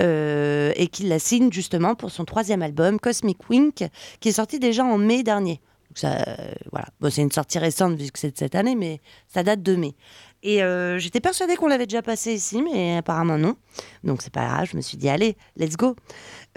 euh, 0.00 0.70
et 0.76 0.88
qui 0.88 1.04
la 1.04 1.18
signe 1.18 1.50
justement 1.50 1.94
pour 1.94 2.10
son 2.10 2.26
troisième 2.26 2.60
album, 2.60 3.00
Cosmic 3.00 3.48
Wink, 3.48 3.84
qui 4.20 4.28
est 4.28 4.32
sorti 4.32 4.58
déjà 4.58 4.84
en 4.84 4.98
mai 4.98 5.22
dernier. 5.22 5.62
Donc 5.88 5.96
ça, 5.96 6.22
voilà. 6.70 6.88
Bon, 7.00 7.10
c'est 7.10 7.22
une 7.22 7.32
sortie 7.32 7.58
récente 7.58 7.98
vu 7.98 8.10
que 8.10 8.18
c'est 8.18 8.32
de 8.32 8.38
cette 8.38 8.54
année, 8.54 8.76
mais 8.76 9.00
ça 9.28 9.42
date 9.42 9.62
de 9.62 9.76
mai. 9.76 9.94
Et 10.44 10.62
euh, 10.62 10.98
j'étais 10.98 11.20
persuadée 11.20 11.54
qu'on 11.54 11.68
l'avait 11.68 11.86
déjà 11.86 12.02
passé 12.02 12.32
ici, 12.34 12.62
mais 12.62 12.96
apparemment 12.96 13.38
non. 13.38 13.54
Donc 14.02 14.22
c'est 14.22 14.32
pas 14.32 14.44
grave, 14.46 14.68
je 14.70 14.76
me 14.76 14.82
suis 14.82 14.96
dit, 14.96 15.08
allez, 15.08 15.36
let's 15.56 15.76
go. 15.76 15.94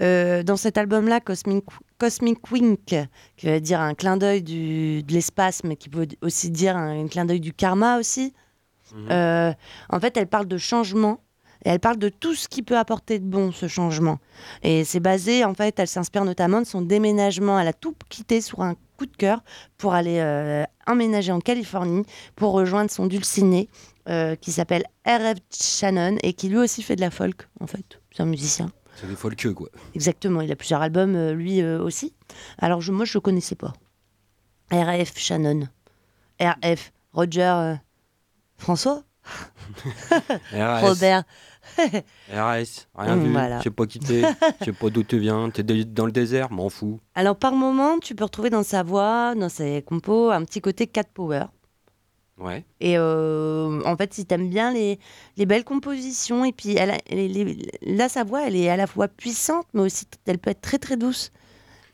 Euh, 0.02 0.42
dans 0.42 0.56
cet 0.56 0.76
album-là, 0.76 1.20
Cosmic, 1.20 1.64
Cosmic 1.98 2.50
Wink, 2.50 2.94
qui 3.36 3.46
veut 3.46 3.60
dire 3.60 3.80
un 3.80 3.94
clin 3.94 4.16
d'œil 4.16 4.42
du- 4.42 5.02
de 5.04 5.12
l'espace, 5.12 5.62
mais 5.62 5.76
qui 5.76 5.88
peut 5.88 6.08
aussi 6.20 6.50
dire 6.50 6.76
un, 6.76 7.04
un 7.04 7.06
clin 7.06 7.24
d'œil 7.24 7.38
du 7.40 7.52
karma 7.52 7.98
aussi. 7.98 8.34
Mhm. 8.94 9.08
Euh, 9.10 9.52
en 9.90 10.00
fait, 10.00 10.16
elle 10.16 10.26
parle 10.26 10.46
de 10.48 10.58
changement 10.58 11.20
et 11.66 11.68
elle 11.68 11.80
parle 11.80 11.98
de 11.98 12.08
tout 12.08 12.36
ce 12.36 12.46
qui 12.46 12.62
peut 12.62 12.78
apporter 12.78 13.18
de 13.18 13.24
bon 13.24 13.50
ce 13.50 13.66
changement. 13.66 14.20
Et 14.62 14.84
c'est 14.84 15.00
basé, 15.00 15.44
en 15.44 15.52
fait, 15.52 15.76
elle 15.80 15.88
s'inspire 15.88 16.24
notamment 16.24 16.60
de 16.60 16.66
son 16.66 16.80
déménagement. 16.80 17.58
Elle 17.58 17.66
a 17.66 17.72
tout 17.72 17.96
quitté 18.08 18.40
sur 18.40 18.62
un 18.62 18.76
coup 18.96 19.06
de 19.06 19.16
cœur 19.16 19.42
pour 19.76 19.92
aller 19.92 20.20
euh, 20.20 20.62
emménager 20.86 21.32
en 21.32 21.40
Californie 21.40 22.06
pour 22.36 22.52
rejoindre 22.52 22.88
son 22.88 23.06
dulciné 23.06 23.68
euh, 24.08 24.36
qui 24.36 24.52
s'appelle 24.52 24.84
R.F. 25.04 25.38
Shannon 25.50 26.18
et 26.22 26.34
qui 26.34 26.48
lui 26.48 26.58
aussi 26.58 26.84
fait 26.84 26.94
de 26.94 27.00
la 27.00 27.10
folk, 27.10 27.48
en 27.58 27.66
fait. 27.66 27.98
C'est 28.12 28.22
un 28.22 28.26
musicien. 28.26 28.70
c'est 28.94 29.08
des 29.08 29.16
folkeux, 29.16 29.52
quoi. 29.52 29.68
Exactement, 29.96 30.42
il 30.42 30.52
a 30.52 30.56
plusieurs 30.56 30.82
albums, 30.82 31.16
euh, 31.16 31.32
lui 31.32 31.64
aussi. 31.64 32.14
Alors 32.58 32.80
je, 32.80 32.92
moi, 32.92 33.04
je 33.04 33.18
ne 33.18 33.20
connaissais 33.20 33.56
pas. 33.56 33.72
R.F. 34.70 35.18
Shannon. 35.18 35.66
R.F. 36.40 36.92
Roger 37.12 37.74
François. 38.56 39.02
Robert. 40.52 41.24
RAS, 42.32 42.86
rien 42.94 43.16
Mm, 43.16 43.24
vu. 43.24 43.32
voilà. 43.32 43.58
Je 43.58 43.64
sais 43.64 43.70
pas 43.70 43.86
qui 43.86 43.98
t'es. 43.98 44.22
Je 44.60 44.64
sais 44.66 44.72
pas 44.72 44.90
d'où 44.90 45.02
tu 45.02 45.18
viens. 45.18 45.50
T'es 45.50 45.62
dans 45.62 46.06
le 46.06 46.12
désert, 46.12 46.50
m'en 46.50 46.68
fous. 46.68 47.00
Alors 47.14 47.36
par 47.36 47.52
moment, 47.52 47.98
tu 47.98 48.14
peux 48.14 48.24
retrouver 48.24 48.50
dans 48.50 48.62
sa 48.62 48.82
voix, 48.82 49.34
dans 49.34 49.48
ses 49.48 49.82
compos, 49.82 50.30
un 50.30 50.44
petit 50.44 50.60
côté 50.60 50.86
cat 50.86 51.04
power. 51.12 51.44
Ouais. 52.38 52.64
Et 52.80 52.98
euh, 52.98 53.80
en 53.86 53.96
fait, 53.96 54.12
si 54.12 54.26
t'aimes 54.26 54.50
bien 54.50 54.70
les, 54.72 54.98
les 55.38 55.46
belles 55.46 55.64
compositions, 55.64 56.44
et 56.44 56.52
puis 56.52 56.76
elle 56.76 56.90
a- 56.90 56.98
les- 57.10 57.28
les- 57.28 57.70
là, 57.80 58.10
sa 58.10 58.24
voix, 58.24 58.46
elle 58.46 58.56
est 58.56 58.68
à 58.68 58.76
la 58.76 58.86
fois 58.86 59.08
puissante, 59.08 59.66
mais 59.72 59.80
aussi 59.80 60.04
elle 60.26 60.38
peut 60.38 60.50
être 60.50 60.60
très 60.60 60.78
très 60.78 60.96
douce. 60.98 61.32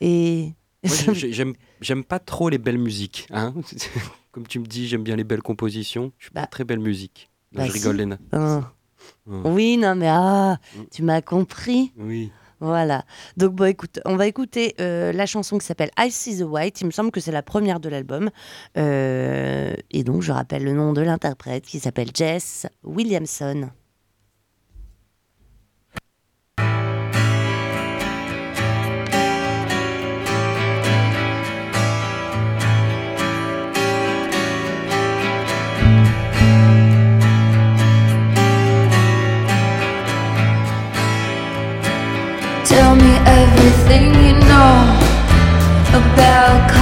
Et 0.01 0.51
j'aime, 0.83 1.53
j'aime 1.79 2.03
pas 2.03 2.19
trop 2.19 2.49
les 2.49 2.57
belles 2.57 2.77
musiques. 2.77 3.25
Hein 3.31 3.53
Comme 4.33 4.45
tu 4.47 4.59
me 4.59 4.65
dis, 4.65 4.87
j'aime 4.87 5.03
bien 5.03 5.15
les 5.15 5.23
belles 5.23 5.43
compositions. 5.43 6.11
Je 6.17 6.25
suis 6.25 6.33
Bah. 6.33 6.41
pas 6.41 6.47
très 6.47 6.63
belle 6.65 6.79
musique. 6.79 7.29
Non, 7.53 7.61
Bah, 7.61 7.67
je 7.67 7.71
rigole, 7.71 7.93
si. 7.93 7.99
Léna. 7.99 8.17
Hein. 8.33 8.69
Hein. 9.29 9.41
Oui, 9.45 9.77
non, 9.77 9.95
mais 9.95 10.07
ah, 10.09 10.57
Mm. 10.75 10.81
tu 10.91 11.03
m'as 11.03 11.21
compris. 11.21 11.91
Oui. 11.97 12.31
Voilà. 12.59 13.03
Donc, 13.35 13.51
bon, 13.55 13.65
écoute, 13.65 13.99
on 14.05 14.15
va 14.15 14.25
écouter 14.25 14.73
euh, 14.79 15.11
la 15.11 15.25
chanson 15.25 15.57
qui 15.57 15.65
s'appelle 15.65 15.91
I 15.99 16.09
See 16.09 16.37
the 16.39 16.43
White. 16.47 16.79
Il 16.79 16.85
me 16.87 16.91
semble 16.91 17.11
que 17.11 17.19
c'est 17.19 17.31
la 17.33 17.41
première 17.43 17.81
de 17.81 17.89
l'album. 17.89 18.29
Euh, 18.77 19.73
et 19.91 20.03
donc, 20.05 20.21
je 20.21 20.31
rappelle 20.31 20.63
le 20.63 20.73
nom 20.73 20.93
de 20.93 21.01
l'interprète 21.01 21.65
qui 21.65 21.79
s'appelle 21.79 22.09
Jess 22.13 22.65
Williamson. 22.83 23.69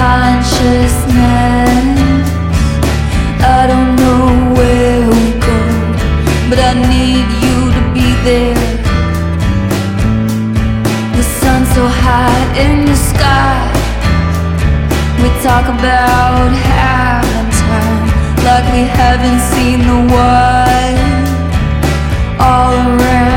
Consciousness. 0.01 1.85
I 3.57 3.61
don't 3.71 3.93
know 4.01 4.25
where 4.57 5.01
we 5.13 5.25
go, 5.49 5.59
but 6.49 6.59
I 6.69 6.71
need 6.93 7.27
you 7.43 7.57
to 7.77 7.81
be 7.95 8.07
there. 8.27 8.65
The 11.15 11.23
so 11.75 11.83
high 12.03 12.43
in 12.63 12.73
the 12.89 12.97
sky. 13.11 13.61
We 15.21 15.29
talk 15.47 15.65
about 15.77 16.49
having 16.73 17.49
time 17.61 18.05
like 18.47 18.65
we 18.75 18.83
haven't 18.99 19.41
seen 19.51 19.79
the 19.89 19.99
white 20.13 21.29
all 22.49 22.73
around 22.89 23.30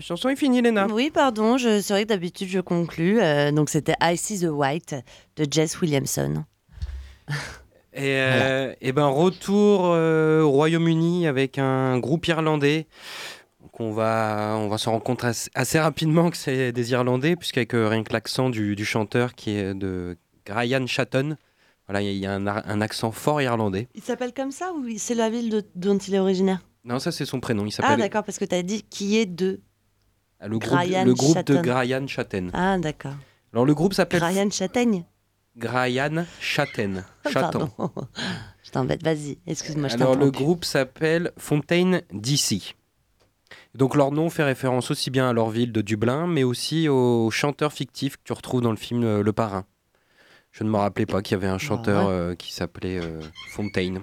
chanson 0.00 0.28
est 0.28 0.36
finie, 0.36 0.62
Léna. 0.62 0.86
Oui, 0.90 1.10
pardon, 1.12 1.56
je, 1.58 1.80
c'est 1.80 1.92
vrai 1.92 2.02
que 2.04 2.08
d'habitude 2.08 2.48
je 2.48 2.60
conclus. 2.60 3.20
euh, 3.20 3.52
donc 3.52 3.70
c'était 3.70 3.94
I 4.02 4.16
See 4.16 4.40
the 4.40 4.48
White 4.50 4.94
de 5.36 5.46
Jess 5.50 5.80
Williamson. 5.80 6.44
Et, 7.96 8.16
euh, 8.18 8.74
et 8.80 8.90
ben 8.90 9.06
retour 9.06 9.82
euh, 9.86 10.42
au 10.42 10.50
Royaume-Uni 10.50 11.28
avec 11.28 11.58
un 11.58 11.96
groupe 12.00 12.26
irlandais. 12.26 12.88
Donc 13.62 13.78
on 13.78 13.92
va, 13.92 14.56
on 14.58 14.66
va 14.68 14.78
se 14.78 14.88
rendre 14.88 15.04
compte 15.04 15.22
assez, 15.22 15.48
assez 15.54 15.78
rapidement 15.78 16.28
que 16.30 16.36
c'est 16.36 16.72
des 16.72 16.90
Irlandais, 16.90 17.36
puisqu'avec 17.36 17.72
euh, 17.72 17.86
rien 17.88 18.02
que 18.02 18.12
l'accent 18.12 18.50
du, 18.50 18.74
du 18.74 18.84
chanteur 18.84 19.34
qui 19.36 19.50
est 19.50 19.74
de 19.74 20.16
Ryan 20.50 20.84
Chatton, 20.88 21.36
voilà, 21.86 22.02
il 22.02 22.16
y 22.18 22.26
a- 22.26 22.32
un, 22.34 22.80
accent 22.80 23.12
fort 23.12 23.40
irlandais. 23.40 23.86
Il 23.94 24.02
s'appelle 24.02 24.32
comme 24.34 24.50
ça 24.50 24.72
ou 24.72 24.84
c'est 24.96 25.14
la 25.14 25.30
ville 25.30 25.50
de- 25.50 25.62
dont 25.76 25.96
il 25.96 26.16
est 26.16 26.18
originaire? 26.18 26.66
Non, 26.84 26.98
ça 26.98 27.12
c'est 27.12 27.24
son 27.24 27.38
prénom. 27.38 27.64
Il 27.64 27.72
Ah 27.80 27.96
d'accord, 27.96 28.24
parce 28.24 28.38
que 28.40 28.44
tu 28.44 28.56
as 28.56 28.62
dit 28.64 28.82
qui 28.82 29.18
est 29.18 29.26
de. 29.26 29.60
Ah, 30.44 30.48
le 30.48 30.58
groupe, 30.58 30.72
Grayan 30.72 31.04
le 31.04 31.14
groupe 31.14 31.46
de. 31.46 31.56
Grayan 31.56 32.06
Chatten. 32.06 32.50
Ah 32.52 32.76
d'accord. 32.78 33.14
Alors 33.52 33.64
le 33.64 33.74
groupe 33.74 33.94
s'appelle 33.94 34.22
Ryan 34.22 34.50
Châtaigne. 34.50 35.04
Grayan 35.56 36.26
Chatten. 36.38 37.04
Pardon. 37.32 37.70
je 38.62 38.70
t'embête, 38.70 39.02
vas-y, 39.02 39.38
excuse-moi, 39.46 39.88
je 39.88 39.94
Alors 39.94 40.16
le 40.16 40.30
groupe 40.30 40.64
s'appelle 40.64 41.32
Fontaine 41.38 42.02
DC. 42.12 42.74
Donc 43.74 43.96
leur 43.96 44.12
nom 44.12 44.28
fait 44.28 44.44
référence 44.44 44.90
aussi 44.90 45.10
bien 45.10 45.30
à 45.30 45.32
leur 45.32 45.48
ville 45.48 45.72
de 45.72 45.80
Dublin, 45.80 46.26
mais 46.26 46.44
aussi 46.44 46.88
au 46.88 47.30
chanteur 47.30 47.72
fictif 47.72 48.18
que 48.18 48.22
tu 48.24 48.32
retrouves 48.34 48.60
dans 48.60 48.70
le 48.70 48.76
film 48.76 49.02
euh, 49.02 49.22
Le 49.22 49.32
Parrain. 49.32 49.64
Je 50.52 50.62
ne 50.62 50.68
me 50.68 50.76
rappelais 50.76 51.06
pas 51.06 51.22
qu'il 51.22 51.32
y 51.32 51.34
avait 51.36 51.48
un 51.48 51.58
chanteur 51.58 52.06
ouais. 52.06 52.12
euh, 52.12 52.34
qui 52.34 52.52
s'appelait 52.52 53.00
euh, 53.00 53.20
Fontaine. 53.50 54.02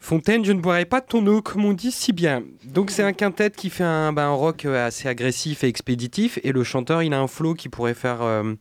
Fontaine, 0.00 0.44
je 0.46 0.52
ne 0.52 0.60
boirai 0.60 0.86
pas 0.86 1.00
de 1.00 1.06
ton 1.06 1.24
eau, 1.26 1.42
comme 1.42 1.64
on 1.66 1.74
dit 1.74 1.92
si 1.92 2.12
bien. 2.12 2.42
Donc 2.64 2.90
c'est 2.90 3.02
un 3.02 3.12
quintet 3.12 3.50
qui 3.50 3.68
fait 3.68 3.84
un, 3.84 4.16
un 4.16 4.30
rock 4.30 4.64
euh, 4.64 4.86
assez 4.86 5.08
agressif 5.08 5.62
et 5.62 5.68
expéditif, 5.68 6.38
et 6.42 6.52
le 6.52 6.64
chanteur, 6.64 7.02
il 7.02 7.12
a 7.12 7.20
un 7.20 7.26
flow 7.26 7.54
qui 7.54 7.68
pourrait 7.68 7.94
faire 7.94 8.22
euh, 8.22 8.54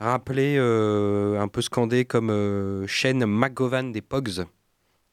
rappeler 0.00 0.56
euh, 0.58 1.40
un 1.40 1.48
peu 1.48 1.62
scandé 1.62 2.04
comme 2.04 2.30
euh, 2.30 2.86
Shane 2.86 3.24
McGowan 3.24 3.90
des 3.90 4.02
Pogs. 4.02 4.44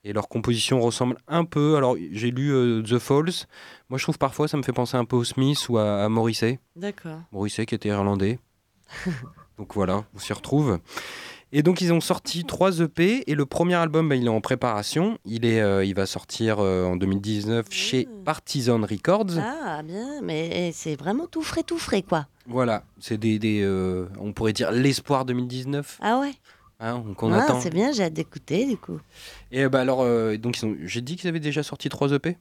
Et 0.03 0.13
leur 0.13 0.27
composition 0.29 0.79
ressemble 0.81 1.17
un 1.27 1.43
peu. 1.43 1.75
Alors 1.75 1.97
j'ai 2.11 2.31
lu 2.31 2.83
The 2.83 2.99
Falls. 2.99 3.45
Moi 3.89 3.97
je 3.97 4.03
trouve 4.03 4.17
parfois 4.17 4.47
ça 4.47 4.55
me 4.55 4.63
fait 4.63 4.71
penser 4.71 4.95
un 4.95 5.03
peu 5.03 5.17
au 5.17 5.25
Smith 5.25 5.67
ou 5.67 5.77
à, 5.77 6.05
à 6.05 6.09
Morrissey. 6.09 6.59
D'accord. 6.77 7.19
Morrissey 7.33 7.65
qui 7.65 7.75
était 7.75 7.89
irlandais. 7.89 8.39
donc 9.57 9.73
voilà, 9.75 10.05
on 10.15 10.19
s'y 10.19 10.31
retrouve. 10.31 10.79
Et 11.51 11.63
donc 11.63 11.81
ils 11.81 11.91
ont 11.91 11.99
sorti 12.01 12.43
trois 12.45 12.79
EP 12.79 13.23
et 13.29 13.33
le 13.33 13.45
premier 13.45 13.73
album 13.73 14.07
bah, 14.07 14.15
il 14.15 14.25
est 14.25 14.29
en 14.29 14.39
préparation. 14.41 15.17
Il, 15.25 15.45
est, 15.45 15.61
euh, 15.61 15.83
il 15.83 15.95
va 15.95 16.05
sortir 16.05 16.57
euh, 16.59 16.85
en 16.85 16.95
2019 16.95 17.65
chez 17.71 18.05
Mmh. 18.05 18.23
Partisan 18.23 18.81
Records. 18.81 19.37
Ah 19.39 19.81
bien, 19.83 20.21
mais 20.21 20.71
c'est 20.73 20.95
vraiment 20.95 21.25
tout 21.25 21.41
frais, 21.41 21.63
tout 21.63 21.79
frais 21.79 22.03
quoi. 22.03 22.27
Voilà, 22.45 22.83
c'est 22.99 23.17
des, 23.17 23.39
des, 23.39 23.61
euh, 23.63 24.05
on 24.19 24.31
pourrait 24.33 24.53
dire 24.53 24.71
l'espoir 24.71 25.25
2019. 25.25 25.97
Ah 26.01 26.19
ouais. 26.19 26.33
hein, 26.79 27.03
Ah, 27.33 27.43
attend. 27.43 27.59
c'est 27.61 27.73
bien, 27.73 27.91
j'ai 27.91 28.03
hâte 28.03 28.13
d'écouter 28.13 28.65
du 28.67 28.77
coup. 28.77 28.99
Et 29.51 29.67
bah 29.67 29.81
alors 29.81 30.05
donc 30.37 30.55
j'ai 30.83 31.01
dit 31.01 31.15
qu'ils 31.15 31.29
avaient 31.29 31.39
déjà 31.39 31.63
sorti 31.63 31.89
trois 31.89 32.11
EP. 32.11 32.37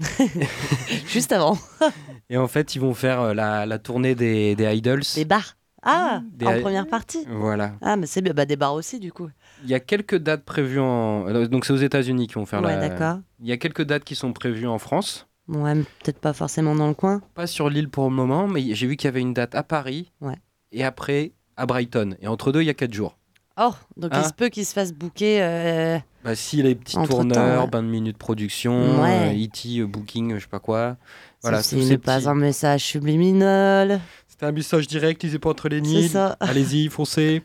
Juste 1.06 1.32
avant. 1.32 1.58
Et 2.30 2.36
en 2.36 2.48
fait 2.48 2.74
ils 2.74 2.80
vont 2.80 2.94
faire 2.94 3.34
la, 3.34 3.66
la 3.66 3.78
tournée 3.78 4.14
des, 4.14 4.54
des 4.56 4.74
Idols. 4.76 5.02
Des 5.14 5.24
bars. 5.24 5.56
Ah, 5.82 6.22
Des- 6.34 6.46
en 6.46 6.60
première 6.60 6.86
partie. 6.86 7.26
Voilà. 7.28 7.72
Ah, 7.82 7.96
mais 7.96 8.06
c'est 8.06 8.20
bien, 8.22 8.32
bah, 8.34 8.44
des 8.46 8.56
bars 8.56 8.74
aussi 8.74 9.00
du 9.00 9.12
coup. 9.12 9.28
Il 9.64 9.70
y 9.70 9.74
a 9.74 9.80
quelques 9.80 10.16
dates 10.16 10.44
prévues 10.44 10.78
en. 10.80 11.26
euh, 11.28 11.46
Donc 11.48 11.64
c'est 11.64 11.72
aux 11.72 11.76
États-Unis 11.76 12.26
qui 12.28 12.34
vont 12.34 12.46
faire 12.46 12.62
ouais, 12.62 12.76
la. 12.76 12.88
d'accord. 12.88 13.18
Il 13.40 13.48
y 13.48 13.52
a 13.52 13.56
quelques 13.56 13.82
dates 13.82 14.04
qui 14.04 14.14
sont 14.14 14.32
prévues 14.32 14.66
en 14.68 14.78
France. 14.78 15.26
Ouais, 15.48 15.74
peut-être 15.74 16.20
pas 16.20 16.32
forcément 16.32 16.74
dans 16.76 16.86
le 16.88 16.94
coin. 16.94 17.20
Pas 17.34 17.48
sur 17.48 17.68
l'île 17.68 17.88
pour 17.88 18.04
le 18.08 18.14
moment, 18.14 18.46
mais 18.46 18.74
j'ai 18.74 18.86
vu 18.86 18.96
qu'il 18.96 19.06
y 19.06 19.08
avait 19.08 19.20
une 19.20 19.34
date 19.34 19.54
à 19.56 19.64
Paris. 19.64 20.12
Ouais. 20.20 20.36
Et 20.70 20.84
après 20.84 21.32
à 21.56 21.66
Brighton. 21.66 22.16
Et 22.20 22.28
entre 22.28 22.52
deux, 22.52 22.62
il 22.62 22.66
y 22.66 22.70
a 22.70 22.74
quatre 22.74 22.94
jours. 22.94 23.18
Oh, 23.60 23.72
donc 23.98 24.12
il 24.14 24.24
se 24.24 24.32
peut 24.32 24.48
qu'il 24.48 24.64
se 24.64 24.72
fasse 24.72 24.92
booker. 24.94 25.42
euh, 25.42 25.98
Bah, 26.24 26.34
si 26.34 26.62
les 26.62 26.74
petits 26.74 26.96
tourneurs, 27.06 27.64
ouais. 27.64 27.70
20 27.70 27.82
minutes 27.82 28.14
de 28.14 28.18
production, 28.18 29.02
Ouais. 29.02 29.34
euh, 29.34 29.44
E.T. 29.44 29.80
euh, 29.80 29.86
booking, 29.86 30.36
je 30.36 30.40
sais 30.40 30.46
pas 30.46 30.58
quoi. 30.58 30.96
Voilà, 31.42 31.62
Ceci 31.62 31.74
tous 31.76 31.82
ces 31.82 31.88
n'est 31.90 31.98
pas 31.98 32.16
petits- 32.16 32.28
un 32.28 32.34
message 32.34 32.82
subliminal. 32.84 34.00
C'était 34.42 34.50
un 34.50 34.56
message 34.56 34.88
direct, 34.88 35.22
lisez 35.22 35.38
pas 35.38 35.50
entre 35.50 35.68
les 35.68 36.08
ça. 36.08 36.36
Allez-y, 36.40 36.88
foncez. 36.90 37.42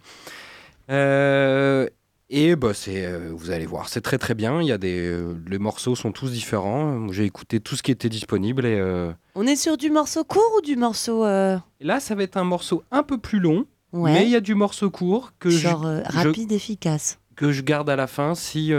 Euh, 0.90 1.88
et 2.32 2.56
bah, 2.56 2.74
c'est, 2.74 3.06
euh, 3.06 3.30
vous 3.36 3.52
allez 3.52 3.68
voir, 3.68 3.88
c'est 3.88 4.02
très 4.02 4.18
très 4.18 4.34
bien. 4.34 4.64
Il 4.64 4.68
y 4.68 4.72
a 4.72 4.80
des, 4.80 4.98
euh, 5.08 5.36
les 5.48 5.60
morceaux 5.60 5.96
sont 5.96 6.12
tous 6.12 6.32
différents. 6.32 7.08
J'ai 7.12 7.26
écouté 7.26 7.60
tout 7.60 7.76
ce 7.76 7.84
qui 7.84 7.92
était 7.92 8.10
disponible 8.10 8.66
et, 8.66 8.80
euh, 8.80 9.12
On 9.36 9.46
est 9.46 9.56
sur 9.56 9.78
du 9.78 9.92
morceau 9.92 10.24
court 10.24 10.52
ou 10.58 10.62
du 10.62 10.76
morceau. 10.76 11.24
là, 11.24 12.00
ça 12.00 12.16
va 12.16 12.24
être 12.24 12.38
un 12.38 12.44
morceau 12.44 12.82
un 12.90 13.04
peu 13.04 13.20
plus 13.20 13.40
long, 13.40 13.68
Ouais. 13.94 14.14
mais 14.14 14.24
il 14.24 14.32
y 14.32 14.36
a 14.36 14.40
du 14.42 14.56
morceau 14.56 14.90
court 14.90 15.34
que, 15.38 15.52
Genre 15.52 15.84
je, 15.86 16.12
je- 16.12 16.18
rapide, 16.28 16.52
efficace. 16.52 17.20
que 17.36 17.52
je 17.52 17.62
garde 17.62 17.92
à 17.92 17.96
la 17.96 18.08
fin 18.08 18.34
si 18.34 18.74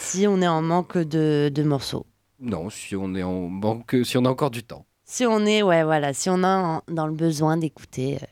Si 0.00 0.26
on 0.26 0.40
est 0.40 0.48
en 0.48 0.62
manque 0.62 0.96
de, 0.96 1.50
de 1.54 1.62
morceaux. 1.62 2.06
non, 2.40 2.70
si 2.70 2.96
on 2.96 3.14
est 3.14 3.22
en 3.22 3.50
banque, 3.50 3.94
si 4.04 4.16
on 4.16 4.24
a 4.24 4.30
encore 4.30 4.50
du 4.50 4.62
temps. 4.62 4.86
Si 5.12 5.26
on 5.26 5.44
est, 5.44 5.60
ouais, 5.62 5.84
voilà, 5.84 6.14
si 6.14 6.30
on 6.30 6.42
a 6.42 6.56
en- 6.56 6.82
dans 6.88 7.06
le 7.06 7.12
besoin 7.12 7.58
d'écouter 7.58 8.16
euh, 8.16 8.26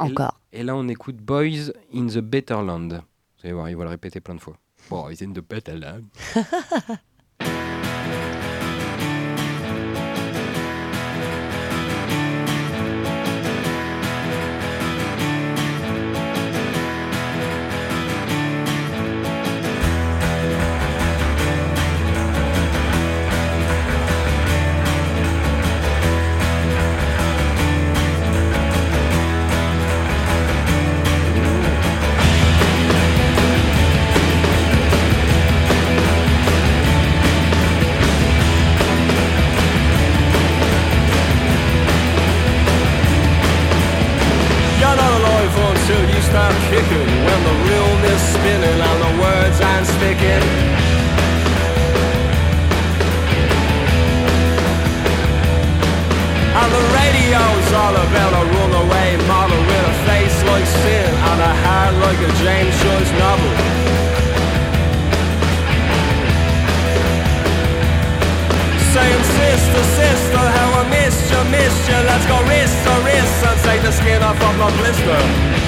encore. 0.00 0.40
Et 0.52 0.64
là, 0.64 0.74
on 0.74 0.88
écoute 0.88 1.18
Boys 1.18 1.70
in 1.94 2.08
the 2.08 2.18
Better 2.18 2.54
Land. 2.54 2.88
Vous 2.88 3.44
allez 3.44 3.52
voir, 3.52 3.70
il 3.70 3.76
va 3.76 3.84
le 3.84 3.90
répéter 3.90 4.18
plein 4.18 4.34
de 4.34 4.40
fois. 4.40 4.56
Boys 4.90 5.22
in 5.22 5.30
the 5.32 5.38
Better 5.48 5.76
Land. 5.76 6.00
all 57.86 57.94
about 57.94 58.32
a 58.34 58.44
runaway 58.50 59.10
model 59.30 59.60
With 59.68 59.92
a 59.92 59.96
face 60.10 60.38
like 60.50 60.66
sin 60.66 61.10
and 61.30 61.40
a 61.50 61.52
heart 61.62 61.94
like 62.04 62.20
a 62.28 62.30
James 62.42 62.74
Joyce 62.82 63.12
novel. 63.22 63.52
Saying 68.92 69.24
sister, 69.38 69.84
sister, 70.00 70.44
how 70.58 70.68
I 70.80 70.84
missed 70.96 71.30
you, 71.30 71.42
missed 71.54 71.84
you. 71.88 71.98
Let's 72.10 72.26
go 72.26 72.38
wrist 72.48 72.76
to 72.86 72.94
wrist 73.06 73.36
and 73.48 73.58
take 73.68 73.82
the 73.82 73.92
skin 73.92 74.20
off 74.22 74.40
of 74.48 74.54
my 74.58 74.70
blister 74.78 75.65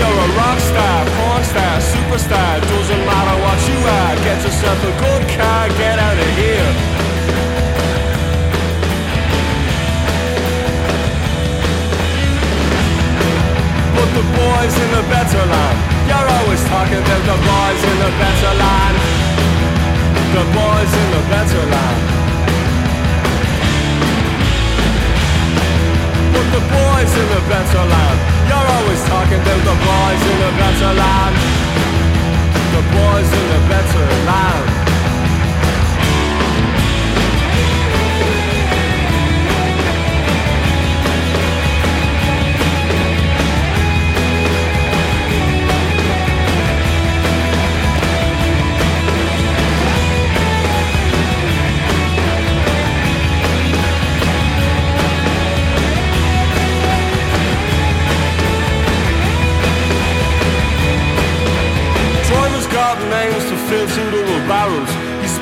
you're 0.00 0.20
a 0.26 0.28
rock 0.40 0.58
star, 0.58 0.98
porn 1.16 1.42
star, 1.44 1.76
superstar 1.92 2.52
Doesn't 2.64 3.04
matter 3.04 3.36
what 3.44 3.58
you 3.68 3.78
are. 3.98 4.14
Get 4.24 4.38
yourself 4.40 4.78
a 4.90 4.92
good 5.04 5.24
car, 5.36 5.68
get 5.76 5.96
out 6.00 6.16
of 6.16 6.30
here. 6.40 6.70
But 13.96 14.08
the 14.16 14.24
boys 14.40 14.74
in 14.84 14.88
the 14.96 15.04
better 15.12 15.44
land 15.52 15.78
You're 16.08 16.28
always 16.38 16.62
talking 16.72 17.00
about 17.04 17.22
the 17.30 17.38
boys 17.52 17.80
in 17.90 17.96
the 18.04 18.12
better 18.20 18.52
land 18.62 18.96
The 20.36 20.44
boys 20.56 20.92
in 21.00 21.08
the 21.14 21.22
better 21.32 21.64
land 21.74 22.00
But 26.32 26.46
the 26.56 26.62
boys 26.72 27.12
in 27.20 27.26
the 27.34 27.42
better 27.52 27.84
land 27.92 28.29
You're 28.50 28.58
always 28.58 29.02
talking 29.04 29.38
about 29.38 29.62
the 29.62 29.76
boys 29.78 30.22
in 30.26 30.36
the 30.42 30.50
better 30.58 30.92
land. 30.98 31.36
The 32.74 32.82
boys 32.90 33.30
in 33.38 33.46
the 33.46 33.60
better 33.70 34.06
land 34.26 34.79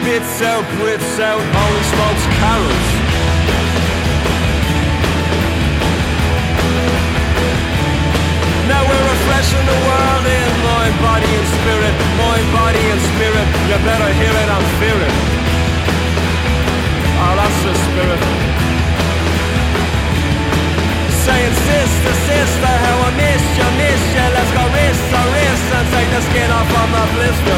spits 0.09 0.41
out, 0.43 0.65
breathes 0.77 1.21
out, 1.21 1.41
only 1.41 1.85
smokes 1.93 2.25
carols. 2.41 2.89
Now 8.69 8.83
we're 8.89 9.07
refreshing 9.13 9.65
the 9.69 9.79
world 9.89 10.25
in 10.29 10.51
mind, 10.65 10.95
body 11.05 11.29
and 11.29 11.49
spirit, 11.61 11.95
mind, 12.21 12.47
body 12.57 12.85
and 12.93 13.01
spirit. 13.13 13.47
You 13.69 13.77
better 13.85 14.11
hear 14.21 14.35
it 14.43 14.49
and 14.57 14.67
fear 14.81 14.99
it. 15.09 15.15
Oh, 17.21 17.35
that's 17.37 17.61
the 17.65 17.75
spirit. 17.87 18.21
Saying 21.25 21.55
sister, 21.69 22.15
sister, 22.29 22.73
how 22.85 22.97
I 23.09 23.11
miss 23.21 23.45
you, 23.59 23.69
miss 23.77 24.03
you. 24.17 24.27
Let's 24.37 24.53
go 24.57 24.65
wrist 24.73 25.03
to 25.13 25.21
wrist 25.33 25.67
and 25.77 25.87
take 25.93 26.11
the 26.17 26.23
skin 26.29 26.51
off 26.51 26.71
of 26.81 26.89
my 26.97 27.05
blister. 27.15 27.58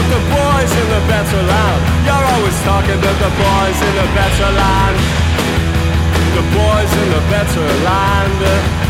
Put 0.00 0.08
the 0.16 0.24
boys 0.32 0.72
in 0.80 0.88
the 0.88 1.02
better 1.12 1.42
land. 1.44 1.80
You're 2.08 2.26
always 2.32 2.56
talking 2.64 2.96
about 2.96 3.18
the 3.20 3.32
boys 3.36 3.78
in 3.84 3.92
the 4.00 4.08
better 4.16 4.50
land. 4.56 4.96
The 6.36 6.44
boys 6.56 6.90
in 7.00 7.08
the 7.12 7.22
better 7.28 7.66
land. 7.84 8.89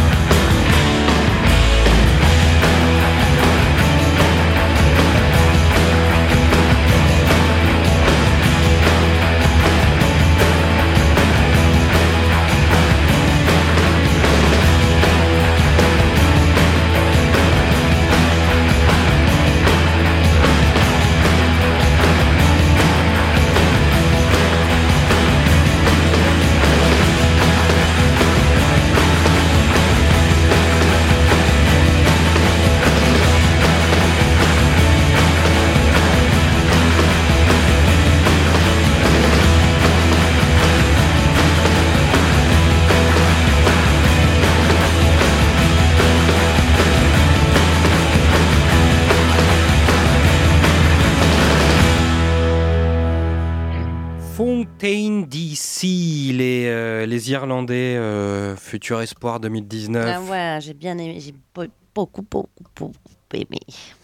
Irlandais, 57.30 57.96
euh, 57.96 58.56
futur 58.56 59.00
espoir 59.00 59.40
2019. 59.40 60.06
Ah 60.08 60.20
ouais, 60.22 60.58
j'ai 60.60 60.74
bien 60.74 60.96
aimé, 60.98 61.18
j'ai 61.20 61.32
be- 61.54 61.70
beaucoup, 61.94 62.22
beaucoup, 62.22 62.48
beaucoup 62.76 62.98
aimé. 63.32 63.58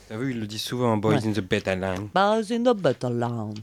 T'as 0.09 0.17
vu, 0.17 0.31
ils 0.33 0.41
le 0.41 0.47
disent 0.47 0.63
souvent, 0.63 0.97
Boys 0.97 1.15
Ouais. 1.17 1.27
in 1.27 1.33
the 1.33 1.41
Better 1.41 1.75
Land. 1.77 2.09
Buzz 2.15 2.53
in 2.53 2.63
the 2.63 2.77
better 2.77 3.11
land. 3.11 3.55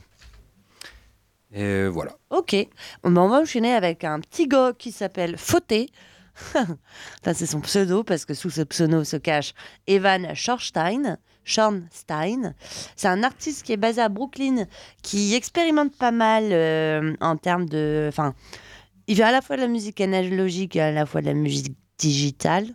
Et 1.54 1.88
voilà. 1.88 2.14
Ok, 2.30 2.56
on 3.04 3.12
va 3.12 3.22
enchaîner 3.22 3.74
avec 3.74 4.04
un 4.04 4.20
petit 4.20 4.48
gars 4.48 4.74
qui 4.78 4.92
s'appelle 4.92 5.38
Fauté. 5.38 5.90
C'est 7.24 7.46
son 7.46 7.62
pseudo 7.62 8.04
parce 8.04 8.26
que 8.26 8.34
sous 8.34 8.50
ce 8.50 8.62
pseudo 8.62 9.04
se 9.04 9.18
cache 9.18 9.54
Evan 9.88 10.34
Schorstein. 10.36 11.18
Schornstein. 11.46 12.56
C'est 12.96 13.08
un 13.10 13.22
artiste 13.22 13.64
qui 13.64 13.74
est 13.74 13.78
basé 13.78 14.02
à 14.02 14.08
Brooklyn, 14.10 14.66
qui 15.02 15.36
expérimente 15.36 15.96
pas 15.98 16.12
mal 16.12 16.46
euh, 16.52 17.14
en 17.22 17.36
termes 17.38 17.68
de. 17.68 18.06
Enfin, 18.10 18.34
il 19.08 19.16
fait 19.16 19.24
à 19.24 19.32
la 19.32 19.42
fois 19.42 19.56
de 19.56 19.62
la 19.62 19.68
musique 19.68 20.00
analogique 20.02 20.76
et 20.76 20.82
à 20.82 20.92
la 20.92 21.06
fois 21.06 21.22
de 21.22 21.28
la 21.28 21.34
musique 21.34 21.76
digitale. 21.98 22.68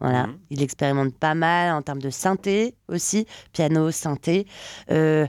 Voilà, 0.00 0.28
Mhm. 0.28 0.38
il 0.50 0.62
expérimente 0.62 1.14
pas 1.18 1.34
mal 1.34 1.72
en 1.72 1.82
termes 1.82 2.00
de 2.02 2.10
synthé 2.10 2.74
aussi, 2.88 3.26
piano, 3.52 3.90
synthé. 3.90 4.46
Euh, 4.90 5.26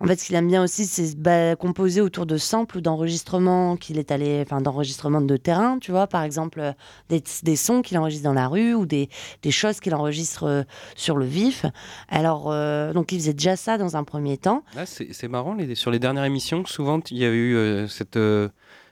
en 0.00 0.06
fait, 0.06 0.16
ce 0.16 0.24
qu'il 0.26 0.34
aime 0.36 0.46
bien 0.48 0.62
aussi, 0.62 0.86
c'est 0.86 1.16
bah, 1.16 1.54
composer 1.56 2.00
autour 2.00 2.24
de 2.26 2.36
samples 2.36 2.78
ou 2.78 2.80
d'enregistrements 2.80 3.76
qu'il 3.76 3.98
est 3.98 4.10
allé, 4.12 4.40
enfin 4.44 4.60
d'enregistrements 4.60 5.20
de 5.20 5.36
terrain, 5.36 5.78
tu 5.80 5.90
vois, 5.92 6.06
par 6.08 6.22
exemple 6.22 6.60
euh, 6.60 6.72
des, 7.08 7.22
des 7.42 7.56
sons 7.56 7.82
qu'il 7.82 7.96
enregistre 7.98 8.24
dans 8.24 8.32
la 8.32 8.46
rue 8.48 8.74
ou 8.74 8.86
des, 8.86 9.08
des 9.42 9.50
choses 9.52 9.78
qu'il 9.80 9.94
enregistre 9.94 10.44
euh, 10.44 10.62
sur 10.96 11.16
le 11.16 11.24
vif. 11.24 11.64
Alors, 12.08 12.50
euh, 12.50 12.92
donc 12.92 13.10
il 13.12 13.18
faisait 13.18 13.34
déjà 13.34 13.56
ça 13.56 13.76
dans 13.78 13.96
un 13.96 14.04
premier 14.04 14.36
temps. 14.38 14.62
Là, 14.76 14.84
c'est 14.86 15.28
marrant, 15.28 15.54
les, 15.54 15.74
sur 15.76 15.90
les 15.92 15.98
dernières 15.98 16.24
émissions, 16.24 16.64
souvent, 16.64 17.00
il 17.10 17.18
y 17.18 17.24
a 17.24 17.30
eu 17.30 17.54
euh, 17.56 17.88
cette 17.88 18.16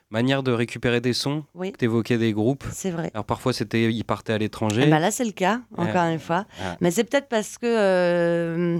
manière 0.09 0.43
de 0.43 0.51
récupérer 0.51 1.01
des 1.01 1.13
sons. 1.13 1.43
Oui. 1.55 1.73
Tu 1.77 1.85
évoquais 1.85 2.17
des 2.17 2.33
groupes. 2.33 2.63
C'est 2.71 2.91
vrai. 2.91 3.11
Alors 3.13 3.25
parfois, 3.25 3.53
c'était 3.53 3.91
ils 3.91 4.03
partaient 4.03 4.33
à 4.33 4.37
l'étranger. 4.37 4.83
Eh 4.85 4.89
ben 4.89 4.99
là, 4.99 5.11
c'est 5.11 5.25
le 5.25 5.31
cas, 5.31 5.61
Ouais. 5.77 5.89
encore 5.89 6.03
une 6.05 6.19
fois. 6.19 6.45
Mais 6.81 6.91
c'est 6.91 7.03
peut-être 7.03 7.27
parce 7.27 7.57
que. 7.57 7.65
euh, 7.67 8.79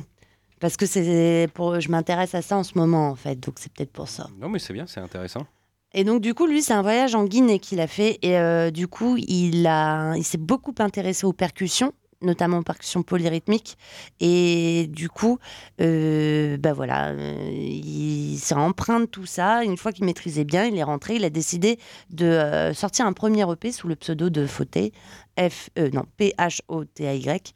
parce 0.59 0.75
que 0.75 0.85
c'est 0.87 1.47
pour, 1.53 1.79
je 1.79 1.89
m'intéresse 1.91 2.33
à 2.33 2.41
ça 2.41 2.57
en 2.57 2.63
ce 2.63 2.77
moment, 2.77 3.09
en 3.09 3.15
fait. 3.15 3.39
Donc, 3.39 3.55
c'est 3.59 3.71
peut-être 3.71 3.91
pour 3.91 4.07
ça. 4.09 4.27
Non, 4.41 4.49
mais 4.49 4.57
c'est 4.59 4.73
bien, 4.73 4.87
c'est 4.87 4.99
intéressant. 4.99 5.45
Et 5.93 6.03
donc, 6.03 6.19
du 6.21 6.33
coup, 6.33 6.47
lui, 6.47 6.61
c'est 6.63 6.73
un 6.73 6.81
voyage 6.81 7.13
en 7.13 7.25
Guinée 7.25 7.59
qu'il 7.59 7.79
a 7.79 7.85
fait. 7.87 8.17
Et 8.23 8.37
euh, 8.39 8.71
du 8.71 8.87
coup, 8.87 9.17
il, 9.17 9.67
a, 9.67 10.15
il 10.15 10.23
s'est 10.23 10.37
beaucoup 10.39 10.73
intéressé 10.79 11.25
aux 11.27 11.33
percussions, 11.33 11.93
notamment 12.21 12.57
aux 12.59 12.63
percussions 12.63 13.03
polyrythmiques. 13.03 13.77
Et 14.19 14.87
du 14.89 15.09
coup, 15.09 15.39
euh, 15.81 16.57
bah 16.57 16.73
voilà, 16.73 17.09
euh, 17.09 17.49
il 17.51 18.37
s'est 18.39 18.55
empreint 18.55 19.01
de 19.01 19.05
tout 19.05 19.25
ça. 19.25 19.63
Une 19.63 19.77
fois 19.77 19.91
qu'il 19.91 20.05
maîtrisait 20.05 20.43
bien, 20.43 20.65
il 20.65 20.77
est 20.77 20.83
rentré. 20.83 21.15
Il 21.15 21.25
a 21.25 21.29
décidé 21.29 21.79
de 22.09 22.25
euh, 22.25 22.73
sortir 22.73 23.05
un 23.05 23.13
premier 23.13 23.49
EP 23.51 23.71
sous 23.71 23.87
le 23.87 23.95
pseudo 23.95 24.29
de 24.29 24.45
Fauté. 24.45 24.93
F, 25.39 25.69
euh, 25.77 25.91
non, 25.93 26.05
P-H-O-T-A-Y. 26.17 27.53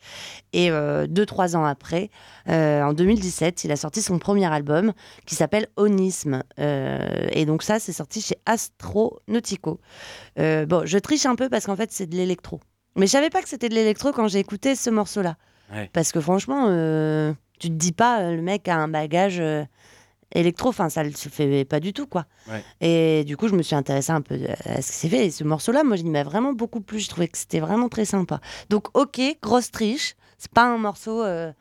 Et 0.54 0.70
deux, 1.08 1.26
trois 1.26 1.56
ans 1.56 1.66
après, 1.66 2.10
en 2.48 2.94
2017, 2.94 3.64
il 3.64 3.72
a 3.72 3.76
sorti 3.76 4.02
son 4.02 4.20
premier 4.20 4.46
album 4.46 4.94
qui 5.26 5.36
s'appelle 5.36 5.68
Onisme. 5.78 6.44
Et 6.58 7.46
donc 7.46 7.64
ça, 7.64 7.80
c'est 7.80 7.94
sorti 7.94 8.22
chez 8.22 8.36
Astronautico. 8.46 9.80
Bon, 10.38 10.86
je 10.86 10.98
triche 11.00 11.26
un 11.26 11.36
peu 11.36 11.50
parce 11.50 11.66
qu'en 11.66 11.76
fait, 11.76 11.92
c'est 11.92 12.06
de 12.06 12.16
l'électro. 12.16 12.60
Mais 12.96 13.06
je 13.06 13.12
savais 13.12 13.30
pas 13.30 13.42
que 13.42 13.50
c'était 13.50 13.70
de 13.70 13.76
l'électro 13.76 14.12
quand 14.12 14.28
j'ai 14.28 14.40
écouté 14.40 14.76
ce 14.76 14.90
morceau-là. 14.90 15.38
Ouais. 15.74 15.90
Parce 15.94 16.12
que 16.12 16.20
franchement, 16.20 16.68
euh, 16.70 17.34
tu 17.60 17.70
te 17.70 17.74
dis 17.74 17.94
pas, 17.94 18.22
euh, 18.22 18.36
le 18.36 18.42
mec 18.42 18.68
a 18.68 18.76
un 18.76 18.88
bagage 18.90 19.40
euh, 19.40 19.64
électro, 20.34 20.70
enfin, 20.70 20.90
ça 20.90 21.04
le 21.04 21.12
se 21.12 21.30
fait 21.30 21.64
pas 21.66 21.80
du 21.80 21.94
tout, 21.94 22.08
quoi. 22.08 22.26
Ouais. 22.50 22.64
Et 22.82 23.24
du 23.24 23.38
coup, 23.38 23.48
je 23.48 23.56
me 23.56 23.62
suis 23.62 23.76
intéressée 23.76 24.12
un 24.12 24.22
peu 24.22 24.38
à 24.66 24.82
ce 24.82 24.92
qui 24.92 24.98
s'est 24.98 25.10
fait. 25.10 25.28
Et 25.28 25.32
ce 25.32 25.44
morceau-là, 25.44 25.84
moi, 25.84 25.98
il 25.98 26.10
m'a 26.10 26.24
vraiment 26.24 26.54
beaucoup 26.54 26.82
plu. 26.82 27.00
Je 27.00 27.10
trouvais 27.10 27.28
que 27.28 27.38
c'était 27.38 27.60
vraiment 27.60 27.88
très 27.88 28.06
sympa. 28.06 28.42
Donc, 28.70 28.88
ok, 28.98 29.22
grosse 29.42 29.72
triche. 29.72 30.16
C'est 30.38 30.52
pas 30.52 30.66
un 30.66 30.78
morceau 30.78 31.24
euh, 31.24 31.52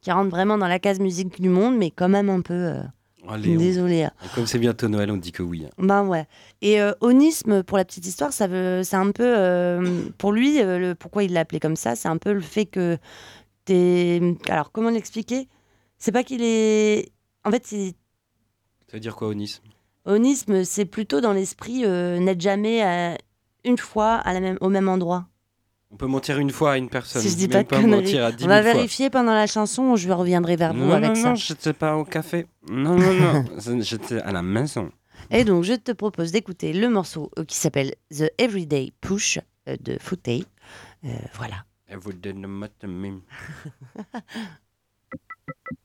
qui 0.00 0.10
rentre 0.10 0.30
vraiment 0.30 0.58
dans 0.58 0.68
la 0.68 0.78
case 0.78 0.98
musique 0.98 1.40
du 1.40 1.48
monde, 1.48 1.76
mais 1.76 1.90
quand 1.90 2.08
même 2.08 2.30
un 2.30 2.40
peu. 2.40 2.74
On- 3.26 3.38
Désolée. 3.58 4.04
hein. 4.04 4.12
Comme 4.34 4.46
c'est 4.46 4.58
bientôt 4.58 4.88
Noël, 4.88 5.10
on 5.10 5.16
dit 5.16 5.32
que 5.32 5.42
oui. 5.42 5.64
hein. 5.66 5.70
Ben 5.78 6.04
ouais. 6.06 6.26
Et 6.60 6.80
euh, 6.80 6.92
onisme, 7.00 7.62
pour 7.62 7.76
la 7.78 7.84
petite 7.84 8.06
histoire, 8.06 8.32
ça 8.32 8.46
veut, 8.46 8.82
c'est 8.82 8.96
un 8.96 9.10
peu, 9.12 9.24
euh, 9.38 10.08
pour 10.18 10.32
lui, 10.32 10.60
euh, 10.60 10.78
le, 10.78 10.94
pourquoi 10.94 11.22
il 11.22 11.32
l'a 11.32 11.40
appelé 11.40 11.60
comme 11.60 11.76
ça, 11.76 11.94
c'est 11.96 12.08
un 12.08 12.18
peu 12.18 12.32
le 12.32 12.40
fait 12.40 12.66
que 12.66 12.98
t'es, 13.64 14.20
alors 14.48 14.72
comment 14.72 14.90
l'expliquer? 14.90 15.48
C'est 15.98 16.12
pas 16.12 16.24
qu'il 16.24 16.42
est, 16.42 17.12
en 17.44 17.50
fait, 17.50 17.64
c'est- 17.66 17.94
Ça 18.90 18.94
veut 18.96 19.00
dire 19.00 19.14
quoi, 19.16 19.28
Onis 19.28 19.60
onisme, 20.04 20.64
c'est 20.64 20.84
plutôt 20.84 21.20
dans 21.20 21.32
l'esprit 21.32 21.82
n'être 21.86 22.40
jamais 22.40 23.16
une 23.64 23.78
fois 23.78 24.14
à 24.14 24.32
la 24.34 24.40
même, 24.40 24.58
au 24.60 24.68
même 24.68 24.88
endroit. 24.88 25.28
On 25.92 25.96
peut 25.96 26.06
mentir 26.06 26.38
une 26.38 26.50
fois 26.50 26.72
à 26.72 26.76
une 26.78 26.88
personne. 26.88 27.20
Si 27.20 27.28
je 27.28 27.36
dis 27.36 27.48
pas 27.48 27.62
de 27.62 27.68
conneries. 27.68 27.86
mentir 27.86 28.24
à 28.24 28.32
dix 28.32 28.44
On 28.44 28.48
va 28.48 28.62
fois. 28.62 28.72
vérifier 28.72 29.10
pendant 29.10 29.34
la 29.34 29.46
chanson, 29.46 29.94
je 29.94 30.10
reviendrai 30.10 30.56
vers 30.56 30.72
vous 30.72 30.86
Non, 30.86 30.92
avec 30.92 31.10
non, 31.10 31.14
ça. 31.14 31.28
non, 31.30 31.34
j'étais 31.34 31.74
pas 31.74 31.96
au 31.96 32.04
café. 32.04 32.46
Non, 32.70 32.96
non, 32.96 33.12
non. 33.12 33.44
j'étais 33.80 34.18
à 34.20 34.32
la 34.32 34.42
maison. 34.42 34.90
Et 35.30 35.44
donc, 35.44 35.64
je 35.64 35.74
te 35.74 35.92
propose 35.92 36.32
d'écouter 36.32 36.72
le 36.72 36.88
morceau 36.88 37.30
euh, 37.38 37.44
qui 37.44 37.56
s'appelle 37.56 37.94
The 38.10 38.32
Everyday 38.38 38.92
Push 39.00 39.38
euh, 39.68 39.76
de 39.80 39.98
Foutey. 40.00 40.44
Euh, 41.04 41.08
voilà. 41.34 41.64
Every 41.88 42.14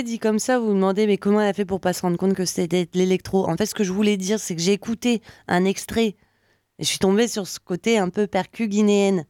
dit 0.00 0.18
comme 0.18 0.38
ça, 0.38 0.58
vous 0.58 0.68
vous 0.68 0.74
demandez, 0.74 1.06
mais 1.06 1.18
comment 1.18 1.40
elle 1.40 1.48
a 1.48 1.52
fait 1.52 1.66
pour 1.66 1.80
pas 1.80 1.92
se 1.92 2.00
rendre 2.00 2.16
compte 2.16 2.34
que 2.34 2.46
c'était 2.46 2.86
de 2.86 2.90
l'électro? 2.94 3.46
En 3.46 3.56
fait, 3.56 3.66
ce 3.66 3.74
que 3.74 3.84
je 3.84 3.92
voulais 3.92 4.16
dire, 4.16 4.40
c'est 4.40 4.56
que 4.56 4.62
j'ai 4.62 4.72
écouté 4.72 5.20
un 5.48 5.66
extrait 5.66 6.16
et 6.78 6.84
je 6.84 6.88
suis 6.88 6.98
tombée 6.98 7.28
sur 7.28 7.46
ce 7.46 7.60
côté 7.60 7.98
un 7.98 8.08
peu 8.08 8.26
percu 8.26 8.66
guinéenne. 8.68 9.26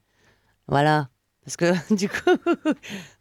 Voilà. 0.69 1.09
Parce 1.45 1.57
que 1.57 1.75
du 1.95 2.09
coup, 2.09 2.31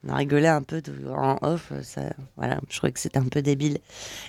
on 0.03 0.09
a 0.09 0.15
rigolé 0.15 0.47
un 0.47 0.61
peu 0.61 0.81
en 1.09 1.37
off. 1.41 1.73
Ça, 1.81 2.13
voilà, 2.37 2.59
je 2.69 2.77
trouvais 2.77 2.91
que 2.91 2.99
c'était 2.99 3.17
un 3.17 3.27
peu 3.27 3.41
débile. 3.41 3.79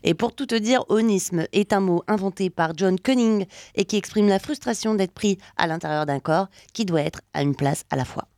Et 0.02 0.14
pour 0.14 0.34
tout 0.34 0.46
te 0.46 0.54
dire, 0.54 0.84
onisme 0.88 1.46
est 1.52 1.72
un 1.72 1.80
mot 1.80 2.02
inventé 2.08 2.48
par 2.50 2.72
John 2.76 2.98
Cunning 2.98 3.46
et 3.74 3.84
qui 3.84 3.96
exprime 3.96 4.28
la 4.28 4.38
frustration 4.38 4.94
d'être 4.94 5.12
pris 5.12 5.38
à 5.56 5.66
l'intérieur 5.66 6.06
d'un 6.06 6.20
corps 6.20 6.48
qui 6.72 6.84
doit 6.84 7.02
être 7.02 7.20
à 7.34 7.42
une 7.42 7.54
place 7.54 7.84
à 7.90 7.96
la 7.96 8.04
fois. 8.04 8.28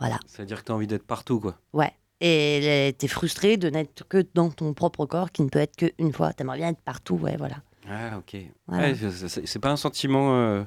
Voilà. 0.00 0.18
C'est-à-dire 0.26 0.60
que 0.60 0.66
tu 0.66 0.72
as 0.72 0.74
envie 0.74 0.86
d'être 0.86 1.06
partout, 1.06 1.40
quoi. 1.40 1.58
Ouais. 1.72 1.92
Et 2.22 2.94
t'es 2.98 3.08
frustré 3.08 3.56
de 3.56 3.70
n'être 3.70 4.06
que 4.08 4.24
dans 4.34 4.50
ton 4.50 4.74
propre 4.74 5.06
corps 5.06 5.32
qui 5.32 5.42
ne 5.42 5.48
peut 5.48 5.58
être 5.58 5.76
qu'une 5.76 6.12
fois. 6.12 6.32
T'aimerais 6.34 6.58
bien 6.58 6.68
être 6.68 6.80
partout, 6.84 7.14
ouais, 7.16 7.36
voilà. 7.38 7.56
Ah, 7.88 8.18
ok. 8.18 8.36
Voilà. 8.68 8.88
Ouais, 8.90 8.94
c'est- 9.46 9.58
pas 9.58 9.70
un 9.70 9.76
sentiment 9.76 10.34
euh, 10.36 10.62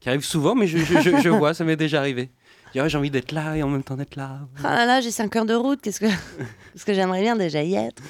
qui 0.00 0.08
arrive 0.08 0.24
souvent, 0.24 0.54
mais 0.54 0.66
je, 0.66 0.78
je- 0.78 1.00
je- 1.00 1.18
je 1.20 1.28
vois, 1.28 1.52
ça 1.52 1.64
m'est 1.64 1.76
déjà 1.76 1.98
arrivé. 2.00 2.30
J'ai 2.74 2.96
envie 2.98 3.10
d'être 3.10 3.32
là 3.32 3.56
et 3.56 3.62
en 3.62 3.68
même 3.68 3.82
temps 3.82 3.96
d'être 3.96 4.16
là. 4.16 4.40
Ah 4.62 4.74
là 4.74 4.86
là, 4.86 5.00
j'ai 5.00 5.10
5 5.10 5.34
heures 5.36 5.46
de 5.46 5.54
route, 5.54 5.80
qu'est-ce 5.80 6.00
que, 6.00 6.06
qu'est-ce 6.72 6.84
que 6.84 6.92
j'aimerais 6.94 7.20
bien 7.22 7.36
déjà 7.36 7.62
y 7.62 7.74
être? 7.74 8.02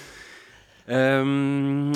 Euh, 0.89 1.93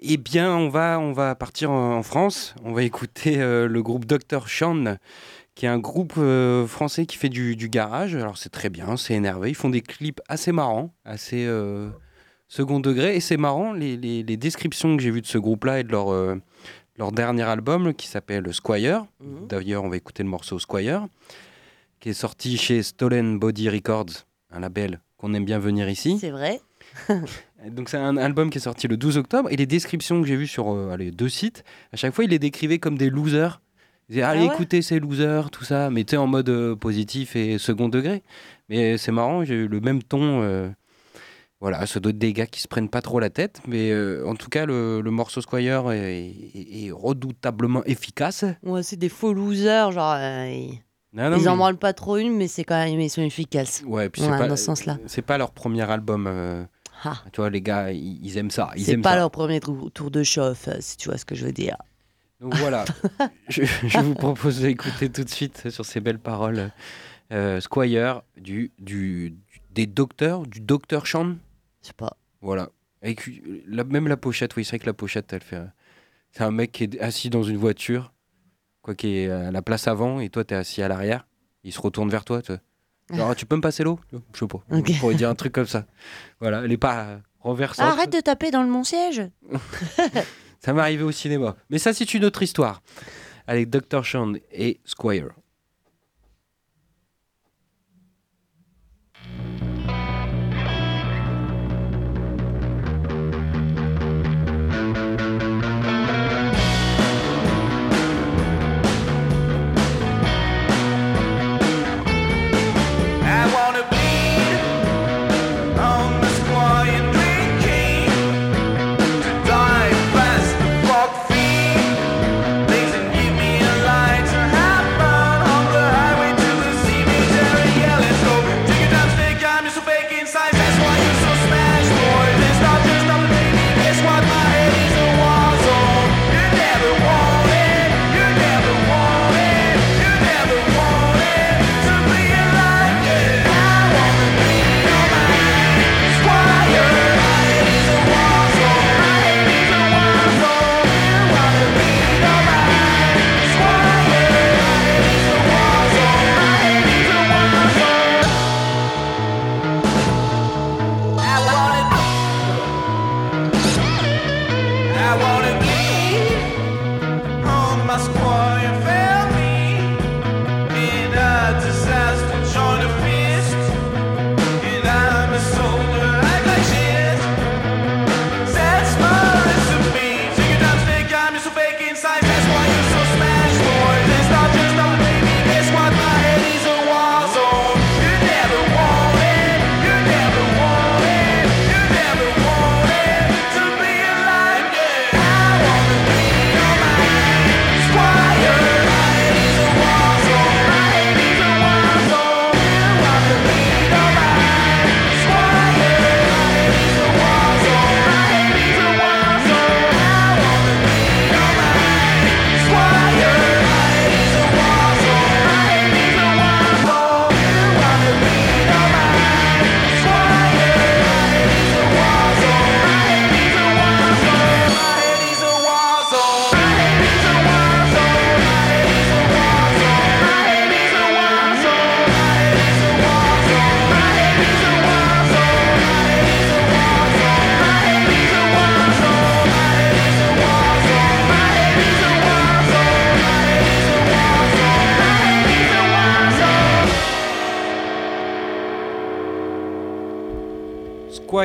eh 0.00 0.16
bien, 0.16 0.54
on 0.54 0.68
va, 0.68 0.98
on 0.98 1.12
va 1.12 1.34
partir 1.34 1.70
en, 1.70 1.96
en 1.98 2.02
France. 2.02 2.54
On 2.64 2.72
va 2.72 2.82
écouter 2.82 3.40
euh, 3.40 3.66
le 3.68 3.82
groupe 3.82 4.04
Dr. 4.06 4.48
Sean, 4.48 4.96
qui 5.60 5.66
est 5.66 5.68
un 5.68 5.78
groupe 5.78 6.14
euh, 6.16 6.66
français 6.66 7.04
qui 7.04 7.18
fait 7.18 7.28
du, 7.28 7.54
du 7.54 7.68
garage. 7.68 8.14
Alors, 8.16 8.38
c'est 8.38 8.48
très 8.48 8.70
bien, 8.70 8.96
c'est 8.96 9.12
énervé. 9.12 9.50
Ils 9.50 9.54
font 9.54 9.68
des 9.68 9.82
clips 9.82 10.22
assez 10.26 10.52
marrants, 10.52 10.94
assez 11.04 11.44
euh, 11.46 11.90
second 12.48 12.80
degré. 12.80 13.14
Et 13.14 13.20
c'est 13.20 13.36
marrant, 13.36 13.74
les, 13.74 13.98
les- 13.98 14.22
les 14.22 14.36
descriptions 14.38 14.96
que 14.96 15.02
j'ai 15.02 15.10
vues 15.10 15.20
de 15.20 15.26
ce 15.26 15.36
groupe-là 15.36 15.80
et 15.80 15.84
de 15.84 15.92
leur, 15.92 16.10
euh, 16.14 16.36
leur 16.96 17.12
dernier 17.12 17.42
album 17.42 17.92
qui 17.92 18.06
s'appelle 18.06 18.54
Squire. 18.54 19.04
D'ailleurs, 19.50 19.84
on 19.84 19.90
va 19.90 19.98
écouter 19.98 20.22
le 20.22 20.30
morceau 20.30 20.58
Squire, 20.58 21.06
qui 22.00 22.08
est 22.08 22.14
sorti 22.14 22.56
chez 22.56 22.82
Stolen 22.82 23.38
Body 23.38 23.68
Records, 23.68 24.24
un 24.50 24.60
label 24.60 25.00
qu'on 25.18 25.34
aime 25.34 25.44
bien 25.44 25.58
venir 25.58 25.90
ici. 25.90 26.16
C'est 26.18 26.30
vrai 26.30 26.58
Donc 27.70 27.90
c'est 27.90 27.98
un 27.98 28.16
album 28.16 28.48
qui 28.48 28.56
est 28.56 28.62
sorti 28.62 28.88
le 28.88 28.96
12 28.96 29.18
octobre 29.18 29.50
et 29.52 29.56
les 29.56 29.66
descriptions 29.66 30.22
que 30.22 30.26
j'ai 30.26 30.36
vues 30.36 30.46
sur 30.46 30.72
euh, 30.74 30.90
allez, 30.90 31.10
deux 31.10 31.28
sites, 31.28 31.62
à 31.92 31.96
chaque 31.98 32.14
fois 32.14 32.24
il 32.24 32.30
les 32.30 32.38
décrivait 32.38 32.78
comme 32.78 32.96
des 32.96 33.10
losers. 33.10 33.60
Disait 34.10 34.22
allez 34.22 34.40
Ah 34.40 34.46
ouais 34.48 34.54
écoutez 34.54 34.82
ces 34.82 35.00
losers, 35.00 35.50
tout 35.50 35.64
ça, 35.64 35.88
mais 35.88 36.04
tu 36.04 36.16
en 36.18 36.26
mode 36.26 36.48
euh, 36.50 36.76
positif 36.76 37.36
et 37.36 37.56
second 37.58 37.88
degré. 37.88 38.22
Mais 38.68 38.98
c'est 38.98 39.12
marrant, 39.12 39.44
j'ai 39.44 39.54
eu 39.54 39.68
le 39.68 39.80
même 39.80 40.02
ton. 40.02 40.42
euh, 40.42 40.68
voilà, 41.60 41.86
ça 41.86 42.00
doit 42.00 42.12
des 42.12 42.32
gars 42.32 42.46
qui 42.46 42.60
se 42.60 42.68
prennent 42.68 42.88
pas 42.88 43.02
trop 43.02 43.20
la 43.20 43.28
tête, 43.30 43.60
mais 43.68 43.90
euh, 43.90 44.26
en 44.26 44.34
tout 44.34 44.48
cas 44.48 44.66
le, 44.66 45.00
le 45.02 45.10
morceau 45.10 45.40
Squire 45.42 45.90
est, 45.92 46.26
est- 46.54 46.86
est 46.86 46.90
redoutablement 46.90 47.84
efficace. 47.84 48.44
Ouais, 48.62 48.82
c'est 48.82 48.96
des 48.96 49.08
faux 49.10 49.32
losers, 49.34 49.92
genre. 49.92 50.16
ils 50.18 50.80
Non, 51.12 51.30
non, 51.30 51.36
ils 51.38 51.48
en 51.48 51.56
branlent 51.56 51.76
pas 51.78 51.92
trop 51.92 52.16
une, 52.16 52.34
mais 52.36 52.48
c'est 52.48 52.64
quand 52.64 52.82
même. 52.82 52.98
Ils 52.98 53.10
sont 53.10 53.22
efficaces. 53.22 53.82
Ouais, 53.86 54.08
puis 54.08 54.22
Ouais, 54.22 54.28
c'est 54.28 54.38
pas, 54.38 54.48
dans 54.48 54.56
ce 54.56 54.64
sens-là. 54.64 54.98
C'est 55.06 55.22
pas 55.22 55.36
leur 55.38 55.50
premier 55.52 55.88
album. 55.90 56.66
Ah, 57.04 57.22
tu 57.32 57.40
vois, 57.40 57.50
les 57.50 57.62
gars, 57.62 57.92
ils, 57.92 58.18
ils 58.24 58.36
aiment 58.38 58.50
ça. 58.50 58.70
C'est 58.76 58.96
pas 58.98 59.10
ça. 59.10 59.16
leur 59.16 59.30
premier 59.30 59.60
tour, 59.60 60.10
de 60.10 60.22
chauffe, 60.22 60.68
si 60.80 60.96
tu 60.96 61.08
vois 61.08 61.18
ce 61.18 61.24
que 61.24 61.34
je 61.34 61.44
veux 61.46 61.52
dire. 61.52 61.76
Donc 62.40 62.54
voilà, 62.54 62.86
je, 63.48 63.64
je 63.64 63.98
vous 63.98 64.14
propose 64.14 64.60
d'écouter 64.60 65.10
tout 65.10 65.24
de 65.24 65.28
suite 65.28 65.68
sur 65.68 65.84
ces 65.84 66.00
belles 66.00 66.18
paroles 66.18 66.70
euh, 67.32 67.60
Squire 67.60 68.22
du, 68.38 68.72
du, 68.78 69.34
des 69.72 69.86
docteurs, 69.86 70.46
du 70.46 70.60
docteur 70.60 71.06
Sean. 71.06 71.36
Je 71.82 71.88
sais 71.88 71.92
pas. 71.92 72.16
Voilà. 72.40 72.70
Avec 73.02 73.28
la, 73.66 73.84
même 73.84 74.08
la 74.08 74.16
pochette, 74.16 74.56
oui, 74.56 74.64
c'est 74.64 74.70
vrai 74.70 74.78
que 74.78 74.86
la 74.86 74.94
pochette, 74.94 75.32
elle 75.32 75.42
fait. 75.42 75.60
C'est 76.32 76.42
un 76.42 76.50
mec 76.50 76.72
qui 76.72 76.84
est 76.84 77.00
assis 77.00 77.28
dans 77.28 77.42
une 77.42 77.56
voiture, 77.56 78.12
quoi, 78.82 78.94
qui 78.94 79.18
est 79.18 79.30
à 79.30 79.50
la 79.50 79.62
place 79.62 79.86
avant, 79.88 80.20
et 80.20 80.30
toi, 80.30 80.44
t'es 80.44 80.54
assis 80.54 80.82
à 80.82 80.88
l'arrière. 80.88 81.26
Il 81.64 81.72
se 81.72 81.80
retourne 81.80 82.08
vers 82.08 82.24
toi. 82.24 82.40
Genre, 83.12 83.36
tu 83.36 83.44
peux 83.44 83.56
me 83.56 83.60
passer 83.60 83.84
l'eau? 83.84 83.98
Je 84.12 84.38
sais 84.38 84.46
pas. 84.46 84.62
Ok. 84.70 84.90
On 84.94 84.98
pourrait 84.98 85.14
dire 85.14 85.28
un 85.28 85.34
truc 85.34 85.52
comme 85.52 85.66
ça. 85.66 85.86
Voilà, 86.40 86.62
elle 86.64 86.72
est 86.72 86.76
pas 86.78 87.04
euh, 87.04 87.18
renversante. 87.40 87.84
Ah, 87.86 87.92
arrête 87.92 88.12
de 88.12 88.20
taper 88.20 88.50
dans 88.50 88.62
le 88.62 88.68
mon 88.70 88.84
siège 88.84 89.22
Ça 90.60 90.72
m'est 90.72 90.80
arrivé 90.80 91.02
au 91.02 91.12
cinéma. 91.12 91.56
Mais 91.70 91.78
ça, 91.78 91.92
c'est 91.92 92.14
une 92.14 92.24
autre 92.24 92.42
histoire. 92.42 92.82
Avec 93.46 93.70
Dr. 93.70 94.04
Sean 94.04 94.34
et 94.52 94.80
Squire. 94.84 95.30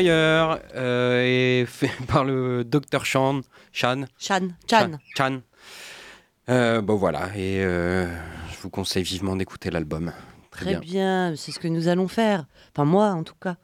Euh, 0.04 1.24
et 1.24 1.66
fait 1.66 1.92
par 2.08 2.24
le 2.24 2.64
Dr. 2.64 3.06
Chan. 3.06 3.42
Chan. 3.72 4.06
Chan, 4.18 4.50
Chan. 4.70 4.92
Chan. 5.16 5.42
Euh, 6.50 6.82
bon 6.82 6.96
voilà, 6.96 7.30
et 7.36 7.64
euh, 7.64 8.06
je 8.52 8.58
vous 8.62 8.70
conseille 8.70 9.04
vivement 9.04 9.36
d'écouter 9.36 9.72
l'album. 9.72 10.12
Très, 10.52 10.66
Très 10.66 10.76
bien. 10.76 10.80
bien, 10.80 11.34
c'est 11.36 11.52
ce 11.52 11.60
que 11.60 11.68
nous 11.68 11.88
allons 11.88 12.08
faire. 12.08 12.46
Enfin, 12.72 12.86
moi, 12.86 13.08
en 13.08 13.24
tout 13.24 13.36
cas. 13.42 13.56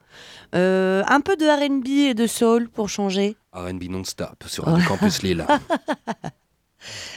Un 0.53 1.21
peu 1.21 1.38
de 1.38 1.45
RB 1.45 1.88
et 2.09 2.13
de 2.13 2.27
soul 2.27 2.69
pour 2.69 2.89
changer. 2.89 3.38
R&B 3.53 3.84
non-stop 3.89 4.43
sur 4.47 4.65
Radio 4.65 4.86
Campus 4.88 5.21
Lille. 5.21 5.45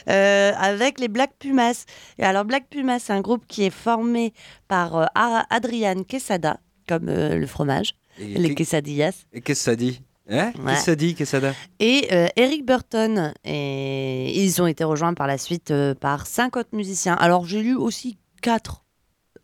Euh, 0.09 0.51
avec 0.55 0.99
les 0.99 1.07
Black 1.07 1.33
Pumas. 1.39 1.85
Et 2.17 2.23
alors, 2.23 2.45
Black 2.45 2.67
Pumas, 2.69 2.99
c'est 2.99 3.13
un 3.13 3.21
groupe 3.21 3.45
qui 3.47 3.63
est 3.63 3.71
formé 3.71 4.33
par 4.67 4.95
euh, 4.95 5.05
Adrian 5.49 6.03
Quesada, 6.03 6.59
comme 6.87 7.09
euh, 7.09 7.35
le 7.35 7.47
fromage, 7.47 7.95
Et 8.19 8.25
les 8.37 8.55
quesadillas, 8.55 9.11
et 9.33 9.41
qu'est-ce 9.41 9.59
que 9.61 9.63
ça 9.71 9.75
dit 9.75 10.01
Hein? 10.27 10.51
Ouais. 10.57 10.71
Qu'est-ce 10.73 10.79
que 10.79 10.85
ça 10.85 10.95
dit, 10.95 11.13
qu'est-ce 11.15 11.31
que 11.37 11.41
ça 11.41 11.51
dit 11.51 11.57
et 11.79 12.07
euh, 12.11 12.27
Eric 12.35 12.65
Burton. 12.65 13.31
Et 13.43 14.43
ils 14.43 14.59
ont 14.61 14.65
été 14.67 14.83
rejoints 14.83 15.13
par 15.13 15.27
la 15.27 15.37
suite 15.37 15.69
euh, 15.71 15.93
par 15.93 16.25
cinq 16.25 16.57
autres 16.57 16.69
musiciens. 16.73 17.13
Alors, 17.13 17.45
j'ai 17.45 17.61
lu 17.61 17.75
aussi 17.75 18.17
quatre. 18.41 18.83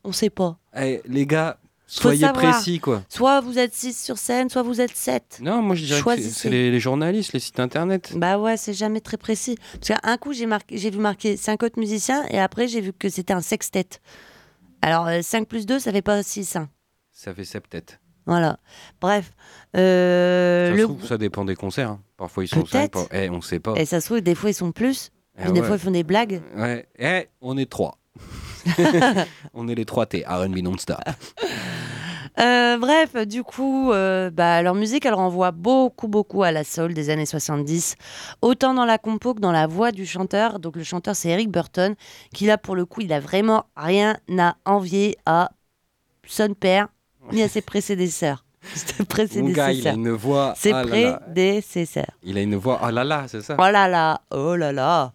On 0.03 0.11
sait 0.11 0.31
pas. 0.31 0.57
Eh, 0.75 1.01
Les 1.05 1.27
gars, 1.27 1.59
soyez 1.85 2.27
précis, 2.33 2.79
quoi. 2.79 3.03
Soit 3.09 3.41
vous 3.41 3.59
êtes 3.59 3.75
six 3.75 3.95
sur 3.95 4.17
scène, 4.17 4.49
soit 4.49 4.63
vous 4.63 4.81
êtes 4.81 4.95
sept. 4.95 5.37
Non, 5.43 5.61
moi 5.61 5.75
je 5.75 5.85
dirais 5.85 6.01
que 6.01 6.21
c'est- 6.21 6.49
les, 6.49 6.71
les 6.71 6.79
journalistes, 6.79 7.33
les 7.33 7.39
sites 7.39 7.59
internet. 7.59 8.13
Bah 8.15 8.39
ouais, 8.39 8.57
c'est 8.57 8.73
jamais 8.73 9.01
très 9.01 9.17
précis. 9.17 9.57
Parce 9.79 9.99
qu'un 10.01 10.17
coup, 10.17 10.33
j'ai 10.33 10.47
marqué, 10.47 10.77
j'ai 10.79 10.89
vu 10.89 10.97
marquer 10.97 11.37
5 11.37 11.61
autres 11.61 11.77
musiciens 11.79 12.25
et 12.31 12.39
après, 12.39 12.67
j'ai 12.67 12.81
vu 12.81 12.91
que 12.91 13.07
c'était 13.09 13.33
un 13.33 13.41
sextet. 13.41 13.85
Alors, 14.81 15.07
5 15.21 15.47
plus 15.47 15.67
2, 15.67 15.77
ça 15.77 15.91
fait 15.91 16.01
pas 16.01 16.23
6. 16.23 16.57
Ça 17.11 17.33
fait 17.35 17.59
peut-être. 17.59 17.99
Voilà. 18.25 18.57
Bref. 18.99 19.31
euh, 19.75 20.67
Ça, 20.69 20.73
se 20.73 20.77
le... 20.77 20.83
trouve, 20.87 21.05
ça 21.05 21.17
dépend 21.17 21.45
des 21.45 21.55
concerts. 21.55 21.89
hein. 21.91 21.99
Parfois 22.17 22.43
ils 22.43 22.47
sont 22.47 22.65
cinq. 22.65 22.91
Peut-être. 22.91 23.09
par- 23.09 23.19
Eh, 23.19 23.29
on 23.29 23.41
sait 23.41 23.59
pas. 23.59 23.73
Et 23.75 23.85
ça 23.85 23.99
se 24.01 24.05
trouve, 24.07 24.21
des 24.21 24.35
fois, 24.35 24.49
ils 24.49 24.53
sont 24.55 24.71
plus. 24.71 25.11
Eh 25.43 25.51
des 25.51 25.63
fois, 25.63 25.75
ils 25.77 25.79
font 25.81 25.91
des 25.91 26.03
blagues. 26.03 26.41
Ouais. 26.55 26.87
Eh, 26.99 27.27
on 27.41 27.57
est 27.57 27.69
trois. 27.69 27.97
on 29.53 29.67
est 29.67 29.75
les 29.75 29.85
trois 29.85 30.05
T. 30.05 30.23
R&B 30.27 30.57
non-stop. 30.57 30.97
Euh, 32.39 32.77
bref, 32.77 33.15
du 33.27 33.43
coup, 33.43 33.91
euh, 33.91 34.29
bah, 34.29 34.61
leur 34.61 34.73
musique, 34.73 35.05
elle 35.05 35.13
renvoie 35.13 35.51
beaucoup, 35.51 36.07
beaucoup 36.07 36.43
à 36.43 36.51
la 36.51 36.63
soul 36.63 36.93
des 36.93 37.09
années 37.09 37.25
70, 37.25 37.95
autant 38.41 38.73
dans 38.73 38.85
la 38.85 38.97
compo 38.97 39.33
que 39.33 39.41
dans 39.41 39.51
la 39.51 39.67
voix 39.67 39.91
du 39.91 40.05
chanteur. 40.05 40.59
Donc 40.59 40.75
le 40.77 40.83
chanteur, 40.83 41.15
c'est 41.15 41.29
Eric 41.29 41.49
Burton, 41.51 41.95
qui 42.33 42.45
là, 42.45 42.57
pour 42.57 42.75
le 42.75 42.85
coup, 42.85 43.01
il 43.01 43.11
a 43.11 43.19
vraiment 43.19 43.65
rien 43.75 44.17
à 44.37 44.55
envier 44.65 45.17
à 45.25 45.51
son 46.25 46.53
père 46.53 46.87
ni 47.31 47.41
à 47.41 47.47
ses 47.47 47.61
prédécesseurs. 47.61 48.45
Ses 48.75 49.41
Mon 49.41 49.49
gars, 49.49 49.71
il 49.71 49.87
a 49.87 49.91
prédécesseurs. 49.91 49.95
une 49.95 50.11
voix. 50.11 50.53
Ses 50.55 50.71
ah 50.71 50.83
prédécesseurs. 50.83 52.11
Il 52.21 52.37
a 52.37 52.41
une 52.41 52.55
voix. 52.55 52.79
Ah 52.81 52.91
là 52.91 53.03
là, 53.03 53.25
c'est 53.27 53.41
ça. 53.41 53.55
Oh 53.57 53.63
là 53.63 53.87
là, 53.87 54.21
oh 54.31 54.55
là 54.55 54.71
là. 54.71 55.13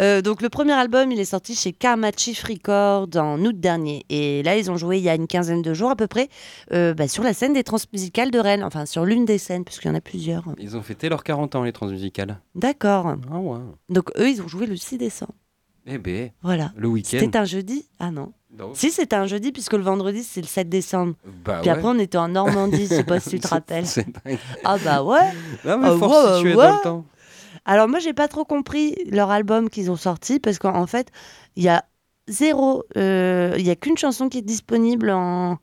Euh, 0.00 0.20
donc 0.22 0.42
le 0.42 0.48
premier 0.48 0.72
album, 0.72 1.12
il 1.12 1.20
est 1.20 1.24
sorti 1.24 1.54
chez 1.54 1.72
Karma 1.72 2.10
Chief 2.16 2.42
Records 2.42 3.16
en 3.16 3.38
août 3.44 3.58
dernier. 3.58 4.04
Et 4.08 4.42
là, 4.42 4.56
ils 4.56 4.70
ont 4.70 4.76
joué 4.76 4.98
il 4.98 5.04
y 5.04 5.08
a 5.08 5.14
une 5.14 5.28
quinzaine 5.28 5.62
de 5.62 5.72
jours 5.72 5.90
à 5.90 5.96
peu 5.96 6.08
près 6.08 6.28
euh, 6.72 6.92
bah, 6.92 7.06
sur 7.06 7.22
la 7.22 7.32
scène 7.32 7.52
des 7.52 7.62
transmusicales 7.62 8.32
de 8.32 8.38
Rennes. 8.40 8.64
Enfin, 8.64 8.86
sur 8.86 9.04
l'une 9.04 9.24
des 9.24 9.38
scènes, 9.38 9.64
puisqu'il 9.64 9.88
y 9.88 9.90
en 9.92 9.94
a 9.94 10.00
plusieurs. 10.00 10.44
Ils 10.58 10.76
ont 10.76 10.82
fêté 10.82 11.08
leurs 11.08 11.22
40 11.22 11.54
ans, 11.54 11.62
les 11.62 11.72
transmusicales. 11.72 12.40
D'accord. 12.56 13.14
Ah 13.30 13.38
ouais. 13.38 13.60
Donc 13.88 14.10
eux, 14.18 14.28
ils 14.28 14.42
ont 14.42 14.48
joué 14.48 14.66
le 14.66 14.76
6 14.76 14.98
décembre. 14.98 15.34
Eh 15.90 15.98
ben, 15.98 16.30
Voilà. 16.42 16.72
le 16.76 16.88
week-end. 16.88 17.18
C'était 17.20 17.38
un 17.38 17.44
jeudi 17.44 17.86
Ah 17.98 18.10
non. 18.10 18.32
Non. 18.56 18.72
Si, 18.74 18.90
c'était 18.90 19.16
un 19.16 19.26
jeudi, 19.26 19.52
puisque 19.52 19.74
le 19.74 19.82
vendredi, 19.82 20.24
c'est 20.24 20.40
le 20.40 20.46
7 20.46 20.68
décembre. 20.68 21.14
Bah 21.44 21.58
Puis 21.62 21.70
ouais. 21.70 21.76
après, 21.76 21.88
on 21.88 21.98
était 21.98 22.18
en 22.18 22.28
Normandie, 22.28 22.82
je 22.82 22.96
sais 22.96 23.04
pas 23.04 23.20
si 23.20 23.30
tu 23.30 23.40
te 23.40 23.46
rappelles. 23.48 23.84
Ah 24.64 24.76
bah 24.84 25.02
ouais 25.04 25.30
Non, 25.64 25.78
mais 25.78 25.86
Ah 25.88 25.94
ouais, 25.94 26.42
ouais. 26.44 26.54
dans 26.54 26.76
le 26.76 26.82
temps. 26.82 27.04
Alors 27.64 27.88
moi, 27.88 27.98
j'ai 28.00 28.12
pas 28.12 28.26
trop 28.26 28.44
compris 28.44 28.96
leur 29.10 29.30
album 29.30 29.70
qu'ils 29.70 29.90
ont 29.90 29.96
sorti 29.96 30.40
parce 30.40 30.58
qu'en 30.58 30.74
en 30.74 30.86
fait, 30.88 31.10
il 31.56 31.62
y 31.62 31.68
a 31.68 31.84
zéro, 32.26 32.84
euh, 32.96 33.54
il 33.58 33.64
y 33.66 33.70
a 33.70 33.76
qu'une 33.76 33.96
chanson 33.98 34.28
qui 34.28 34.38
est 34.38 34.42
disponible 34.42 35.10
en, 35.10 35.58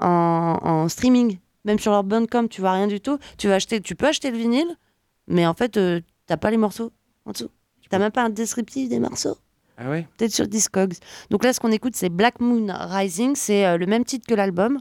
en, 0.00 0.58
en 0.62 0.88
streaming, 0.88 1.38
même 1.64 1.78
sur 1.78 1.92
leur 1.92 2.04
Bandcamp, 2.04 2.48
tu 2.48 2.60
vois 2.60 2.72
rien 2.72 2.86
du 2.86 3.00
tout. 3.00 3.18
Tu 3.38 3.48
vas 3.48 3.54
acheter, 3.54 3.80
tu 3.80 3.94
peux 3.94 4.06
acheter 4.06 4.30
le 4.30 4.36
vinyle, 4.36 4.68
mais 5.26 5.46
en 5.46 5.54
fait, 5.54 5.76
euh, 5.78 6.00
t'as 6.26 6.36
pas 6.36 6.50
les 6.50 6.56
morceaux 6.58 6.92
en 7.24 7.30
dessous. 7.32 7.50
T'as 7.88 7.98
même 7.98 8.10
pas 8.12 8.24
un 8.24 8.30
descriptif 8.30 8.88
des 8.88 8.98
morceaux. 8.98 9.36
Ah 9.78 9.90
ouais 9.90 10.06
Peut-être 10.16 10.32
sur 10.32 10.46
Discogs. 10.48 10.94
Donc 11.30 11.44
là, 11.44 11.52
ce 11.52 11.60
qu'on 11.60 11.70
écoute, 11.72 11.94
c'est 11.96 12.08
Black 12.08 12.40
Moon 12.40 12.66
Rising. 12.70 13.34
C'est 13.36 13.66
euh, 13.66 13.76
le 13.76 13.86
même 13.86 14.04
titre 14.04 14.26
que 14.26 14.34
l'album. 14.34 14.80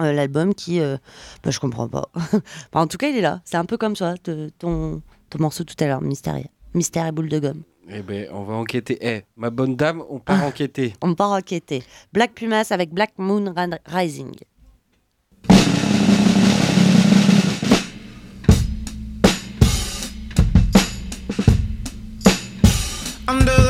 Euh, 0.00 0.12
l'album 0.12 0.54
qui, 0.54 0.80
euh, 0.80 0.96
bah, 1.44 1.50
je 1.50 1.60
comprends 1.60 1.88
pas. 1.88 2.08
Enfin, 2.14 2.32
en 2.72 2.86
tout 2.86 2.96
cas, 2.96 3.08
il 3.08 3.16
est 3.16 3.20
là. 3.20 3.40
C'est 3.44 3.56
un 3.58 3.64
peu 3.66 3.76
comme 3.76 3.94
ça, 3.96 4.14
te- 4.16 4.48
ton, 4.58 5.02
ton 5.28 5.38
morceau 5.38 5.62
tout 5.64 5.76
à 5.80 5.86
l'heure, 5.86 6.00
Mystère. 6.02 6.36
Mystère 6.74 7.06
et 7.06 7.12
boule 7.12 7.28
de 7.28 7.38
gomme. 7.38 7.62
Eh 7.88 8.02
ben, 8.02 8.28
on 8.32 8.42
va 8.44 8.54
enquêter. 8.54 8.98
Eh, 9.00 9.22
ma 9.36 9.50
bonne 9.50 9.76
dame, 9.76 10.02
on 10.08 10.18
part 10.20 10.44
enquêter. 10.44 10.94
On 11.02 11.14
part 11.14 11.32
enquêter. 11.32 11.82
Black 12.12 12.34
Pumas 12.34 12.68
avec 12.70 12.90
Black 12.94 13.12
Moon 13.18 13.52
Ra- 13.54 13.78
Rising. 13.86 14.32
Under 23.28 23.54
the 23.54 23.69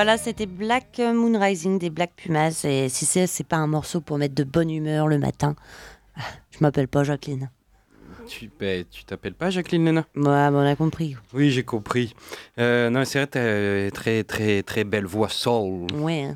voilà, 0.00 0.16
c'était 0.16 0.46
Black 0.46 0.98
Moon 0.98 1.38
Rising 1.38 1.78
des 1.78 1.90
Black 1.90 2.12
Pumas. 2.16 2.64
Et 2.64 2.88
si 2.88 3.04
c'est 3.04 3.26
c'est 3.26 3.44
pas 3.44 3.58
un 3.58 3.66
morceau 3.66 4.00
pour 4.00 4.16
mettre 4.16 4.34
de 4.34 4.44
bonne 4.44 4.70
humeur 4.70 5.08
le 5.08 5.18
matin, 5.18 5.56
je 6.50 6.56
m'appelle 6.60 6.88
pas 6.88 7.04
Jacqueline. 7.04 7.50
Tu 8.26 8.50
ben, 8.58 8.86
tu 8.90 9.04
t'appelles 9.04 9.34
pas 9.34 9.50
Jacqueline 9.50 9.84
Lena 9.84 10.06
Ouais, 10.16 10.50
bon, 10.50 10.56
on 10.56 10.66
a 10.66 10.74
compris. 10.74 11.16
Oui, 11.34 11.50
j'ai 11.50 11.64
compris. 11.64 12.14
Euh, 12.58 12.88
non, 12.88 13.04
c'est 13.04 13.18
vrai, 13.18 13.26
t'as 13.26 13.90
très, 13.90 14.24
très, 14.24 14.62
très 14.62 14.84
belle 14.84 15.04
voix 15.04 15.28
soul. 15.28 15.86
Ouais. 15.92 16.28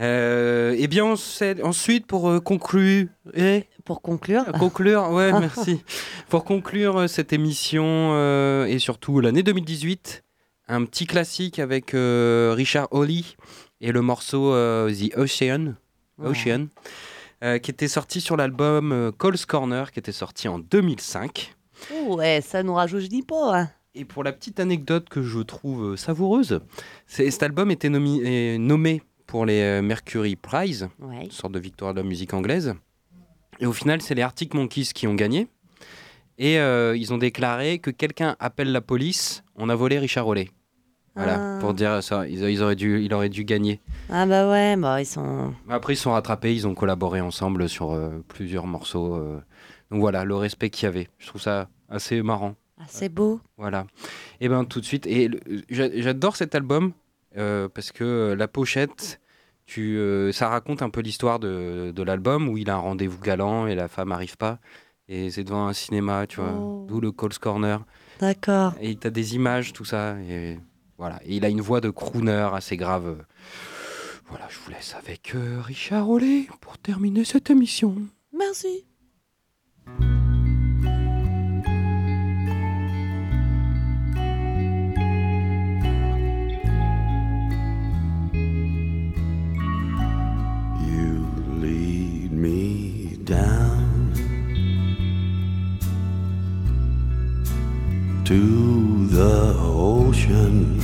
Euh, 0.00 0.74
eh 0.78 0.86
bien, 0.86 1.04
on 1.04 1.16
ensuite, 1.62 2.06
pour 2.06 2.30
euh, 2.30 2.40
conclure, 2.40 3.08
eh, 3.34 3.64
Pour 3.84 4.00
conclure, 4.00 4.46
conclure, 4.58 5.10
ouais, 5.10 5.30
merci. 5.38 5.82
Pour 6.30 6.44
conclure 6.44 7.00
euh, 7.00 7.06
cette 7.06 7.34
émission 7.34 7.84
euh, 7.84 8.64
et 8.64 8.78
surtout 8.78 9.20
l'année 9.20 9.42
2018, 9.42 10.24
un 10.68 10.84
petit 10.84 11.06
classique 11.06 11.58
avec 11.58 11.94
euh, 11.94 12.52
Richard 12.56 12.88
Hawley 12.90 13.22
et 13.80 13.92
le 13.92 14.02
morceau 14.02 14.52
euh, 14.54 14.92
The 14.92 15.16
Ocean, 15.16 15.74
Ouais. 16.18 16.28
Ocean 16.30 16.66
euh, 17.44 17.58
qui 17.58 17.70
était 17.70 17.86
sorti 17.88 18.20
sur 18.20 18.36
l'album 18.36 19.12
Cole's 19.18 19.46
Corner, 19.46 19.92
qui 19.92 20.00
était 20.00 20.10
sorti 20.12 20.48
en 20.48 20.58
2005. 20.58 21.54
ouais, 22.08 22.40
ça 22.40 22.62
nous 22.62 22.74
rajeunit 22.74 23.22
pas. 23.22 23.60
hein. 23.60 23.70
Et 23.94 24.04
pour 24.04 24.24
la 24.24 24.32
petite 24.32 24.58
anecdote 24.60 25.08
que 25.08 25.22
je 25.22 25.38
trouve 25.40 25.96
savoureuse, 25.96 26.60
cet 27.06 27.42
album 27.42 27.70
était 27.70 27.88
nommé 27.88 29.02
pour 29.26 29.46
les 29.46 29.80
Mercury 29.82 30.36
Prize, 30.36 30.88
Ouais. 31.00 31.24
une 31.24 31.30
sorte 31.30 31.52
de 31.52 31.58
victoire 31.60 31.94
de 31.94 32.00
la 32.00 32.06
musique 32.06 32.34
anglaise. 32.34 32.74
Et 33.60 33.66
au 33.66 33.72
final, 33.72 34.00
c'est 34.02 34.14
les 34.14 34.22
Arctic 34.22 34.54
Monkeys 34.54 34.90
qui 34.94 35.06
ont 35.06 35.14
gagné. 35.14 35.48
Et 36.38 36.58
euh, 36.60 36.96
ils 36.96 37.12
ont 37.12 37.18
déclaré 37.18 37.78
que 37.80 37.90
quelqu'un 37.90 38.36
appelle 38.38 38.70
la 38.70 38.80
police, 38.80 39.42
on 39.56 39.68
a 39.68 39.74
volé 39.74 39.98
Richard 39.98 40.24
Rollet. 40.26 40.50
Voilà, 41.18 41.56
Ah. 41.56 41.58
pour 41.60 41.74
dire 41.74 42.02
ça, 42.02 42.26
ils, 42.26 42.42
ils 42.48 42.62
auraient 42.62 42.76
dû, 42.76 43.02
il 43.02 43.12
aurait 43.12 43.28
dû 43.28 43.44
gagner. 43.44 43.80
Ah 44.08 44.24
bah 44.24 44.48
ouais, 44.48 44.76
bah 44.76 45.00
ils 45.00 45.06
sont. 45.06 45.52
Après, 45.68 45.92
ils 45.94 45.96
sont 45.96 46.12
rattrapés, 46.12 46.54
ils 46.54 46.66
ont 46.66 46.74
collaboré 46.74 47.20
ensemble 47.20 47.68
sur 47.68 47.92
euh, 47.92 48.24
plusieurs 48.28 48.66
morceaux. 48.66 49.14
euh. 49.16 49.40
Donc 49.90 50.00
voilà, 50.00 50.24
le 50.24 50.34
respect 50.36 50.70
qu'il 50.70 50.86
y 50.86 50.88
avait. 50.88 51.08
Je 51.18 51.26
trouve 51.26 51.40
ça 51.40 51.68
assez 51.88 52.22
marrant. 52.22 52.54
Ah, 52.80 52.84
c'est 52.86 53.08
beau. 53.08 53.40
Voilà. 53.56 53.86
Et 54.40 54.48
ben 54.48 54.64
tout 54.64 54.80
de 54.80 54.84
suite. 54.84 55.06
Et 55.06 55.28
le- 55.28 55.40
j'a- 55.68 55.90
j'adore 56.00 56.36
cet 56.36 56.54
album 56.54 56.92
euh, 57.36 57.68
parce 57.68 57.90
que 57.90 58.34
la 58.38 58.46
pochette, 58.48 59.20
tu, 59.66 59.96
euh, 59.98 60.30
ça 60.32 60.48
raconte 60.48 60.82
un 60.82 60.90
peu 60.90 61.00
l'histoire 61.00 61.38
de, 61.40 61.90
de 61.94 62.02
l'album 62.02 62.48
où 62.48 62.56
il 62.56 62.70
a 62.70 62.74
un 62.76 62.78
rendez-vous 62.78 63.18
galant 63.20 63.66
et 63.66 63.74
la 63.74 63.88
femme 63.88 64.12
arrive 64.12 64.36
pas. 64.36 64.58
Et 65.08 65.30
c'est 65.30 65.42
devant 65.42 65.66
un 65.66 65.72
cinéma, 65.72 66.26
tu 66.26 66.40
vois. 66.40 66.52
Oh. 66.52 66.84
D'où 66.88 67.00
le 67.00 67.10
Cole's 67.12 67.38
Corner. 67.38 67.80
D'accord. 68.20 68.74
Et 68.80 68.94
t'as 68.96 69.10
des 69.10 69.34
images, 69.34 69.72
tout 69.72 69.84
ça. 69.86 70.16
Et 70.28 70.58
voilà. 70.98 71.20
Et 71.24 71.36
il 71.36 71.44
a 71.44 71.48
une 71.48 71.60
voix 71.60 71.80
de 71.80 71.90
crooner 71.90 72.50
assez 72.52 72.76
grave. 72.76 73.24
Voilà, 74.28 74.46
je 74.50 74.58
vous 74.58 74.70
laisse 74.70 74.94
avec 74.94 75.34
euh, 75.34 75.60
Richard 75.62 76.04
Rollet 76.04 76.48
pour 76.60 76.76
terminer 76.76 77.24
cette 77.24 77.48
émission. 77.50 77.94
Merci. 78.36 78.84
You 90.84 91.24
lead 91.60 92.32
me 92.32 93.16
down 93.24 94.12
to 98.24 98.97
the 99.10 99.54
ocean. 99.58 100.80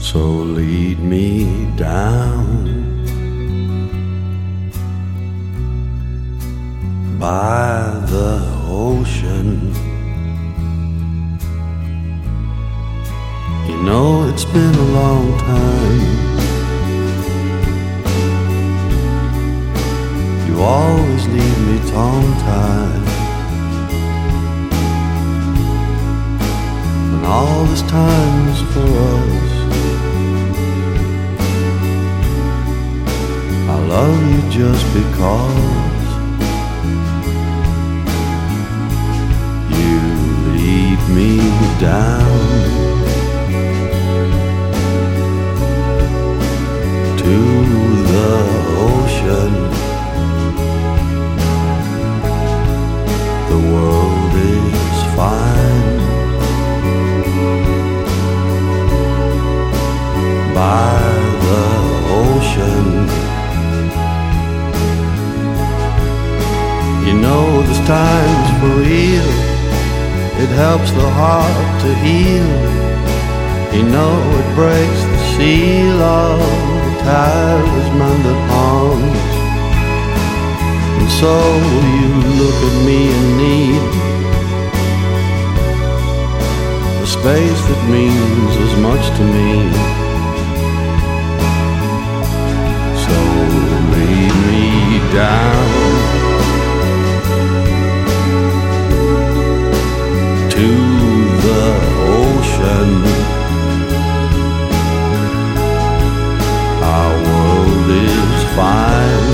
So 0.00 0.18
lead 0.18 0.98
me 0.98 1.70
down 1.76 2.66
by 7.18 8.04
the 8.06 8.42
ocean. 8.66 9.72
You 13.68 13.82
know 13.82 14.28
it's 14.28 14.44
been 14.44 14.74
a 14.74 14.88
long 15.00 15.38
time. 15.38 16.00
You 20.48 20.60
always 20.60 21.28
leave 21.28 21.58
me 21.68 21.90
tongue 21.90 22.32
tied. 22.40 23.25
All 27.26 27.64
this 27.64 27.82
time's 27.82 28.60
for 28.72 28.88
us. 29.14 29.52
I 33.68 33.76
love 33.94 34.18
you 34.30 34.40
just 34.50 34.84
because 34.98 36.06
you 39.78 39.98
lead 40.56 41.00
me 41.16 41.38
down. 41.80 42.76
to 47.26 47.38
the 48.12 48.30
ocean. 48.88 49.95
Know 67.88 67.94
this 67.94 67.98
time's 67.98 68.50
for 68.60 68.72
real. 68.80 69.30
It 70.42 70.50
helps 70.54 70.90
the 70.92 71.10
heart 71.10 71.80
to 71.82 71.94
heal. 71.94 72.50
You 73.74 73.82
know 73.84 74.14
it 74.40 74.54
breaks 74.54 75.02
the 75.04 75.18
seal 75.36 76.02
of 76.02 76.38
the 76.38 76.94
talisman 77.04 78.22
that 78.26 78.40
haunts. 78.50 79.34
And 80.98 81.10
so 81.20 81.34
you 81.96 82.10
look 82.40 82.58
at 82.68 82.76
me 82.86 82.98
in 83.16 83.26
need. 83.36 83.82
The 87.00 87.06
space 87.06 87.60
that 87.68 87.82
means 87.88 88.56
as 88.66 88.74
much 88.80 89.04
to 89.16 89.24
me. 89.34 89.52
So 93.04 93.16
lead 93.92 94.34
me 94.46 94.98
down 95.14 95.85
ocean. 102.66 102.90
Our 106.82 107.14
world 107.24 107.90
is 107.90 108.44
fine 108.56 109.28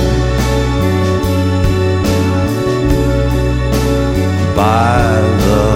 by 4.57 5.21
the 5.45 5.72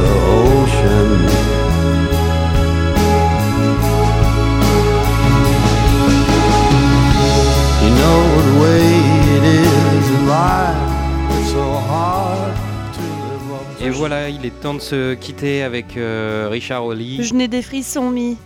il 14.47 14.53
est 14.53 14.61
temps 14.61 14.75
de 14.75 14.79
se 14.81 15.15
quitter 15.15 15.65
avec 15.65 15.97
euh, 15.97 16.47
Richard 16.49 16.85
Hawley 16.85 17.21
Je 17.21 17.35
n'ai 17.35 17.49
des 17.49 17.63
frissons 17.63 18.11
mis. 18.11 18.37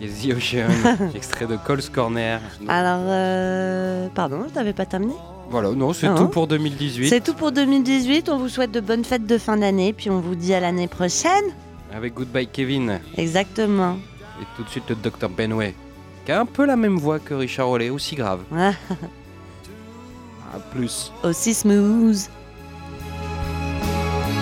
et 0.00 0.06
The 0.06 0.36
Ocean, 0.36 0.68
extrait 1.14 1.46
de 1.46 1.56
Cole's 1.56 1.88
Corner. 1.88 2.40
Alors, 2.68 3.00
euh, 3.08 4.06
pardon, 4.14 4.44
je 4.48 4.54
n'avais 4.54 4.72
pas 4.72 4.86
terminé. 4.86 5.14
Voilà, 5.50 5.70
non, 5.72 5.92
c'est 5.92 6.06
Ah, 6.06 6.14
tout 6.16 6.22
hein. 6.24 6.30
pour 6.32 6.46
2018. 6.46 7.08
C'est 7.08 7.20
tout 7.20 7.34
pour 7.34 7.50
2018. 7.50 8.28
On 8.28 8.38
vous 8.38 8.48
souhaite 8.48 8.70
de 8.70 8.78
bonnes 8.80 9.02
fêtes 9.04 9.26
de 9.26 9.36
fin 9.36 9.56
d'année, 9.56 9.92
puis 9.92 10.08
on 10.08 10.20
vous 10.20 10.36
dit 10.36 10.54
à 10.54 10.60
l'année 10.60 10.86
prochaine. 10.86 11.44
Avec 11.92 12.14
Goodbye 12.14 12.46
Kevin 12.46 13.00
Exactement. 13.16 13.96
et 14.40 14.44
tout 14.56 14.62
de 14.62 14.68
suite 14.68 14.84
le 14.88 14.94
Dr 14.94 15.28
Benway, 15.28 15.74
qui 16.26 16.30
a 16.32 16.40
un 16.40 16.46
peu 16.46 16.64
la 16.64 16.76
même 16.76 16.96
voix 16.96 17.18
que 17.18 17.34
Richard 17.34 17.68
Hawley, 17.68 17.90
aussi 17.90 18.14
grave. 18.14 18.40
Ah, 18.56 18.72
plus. 20.72 21.12
aussi 21.24 21.54
smooth. 21.54 22.18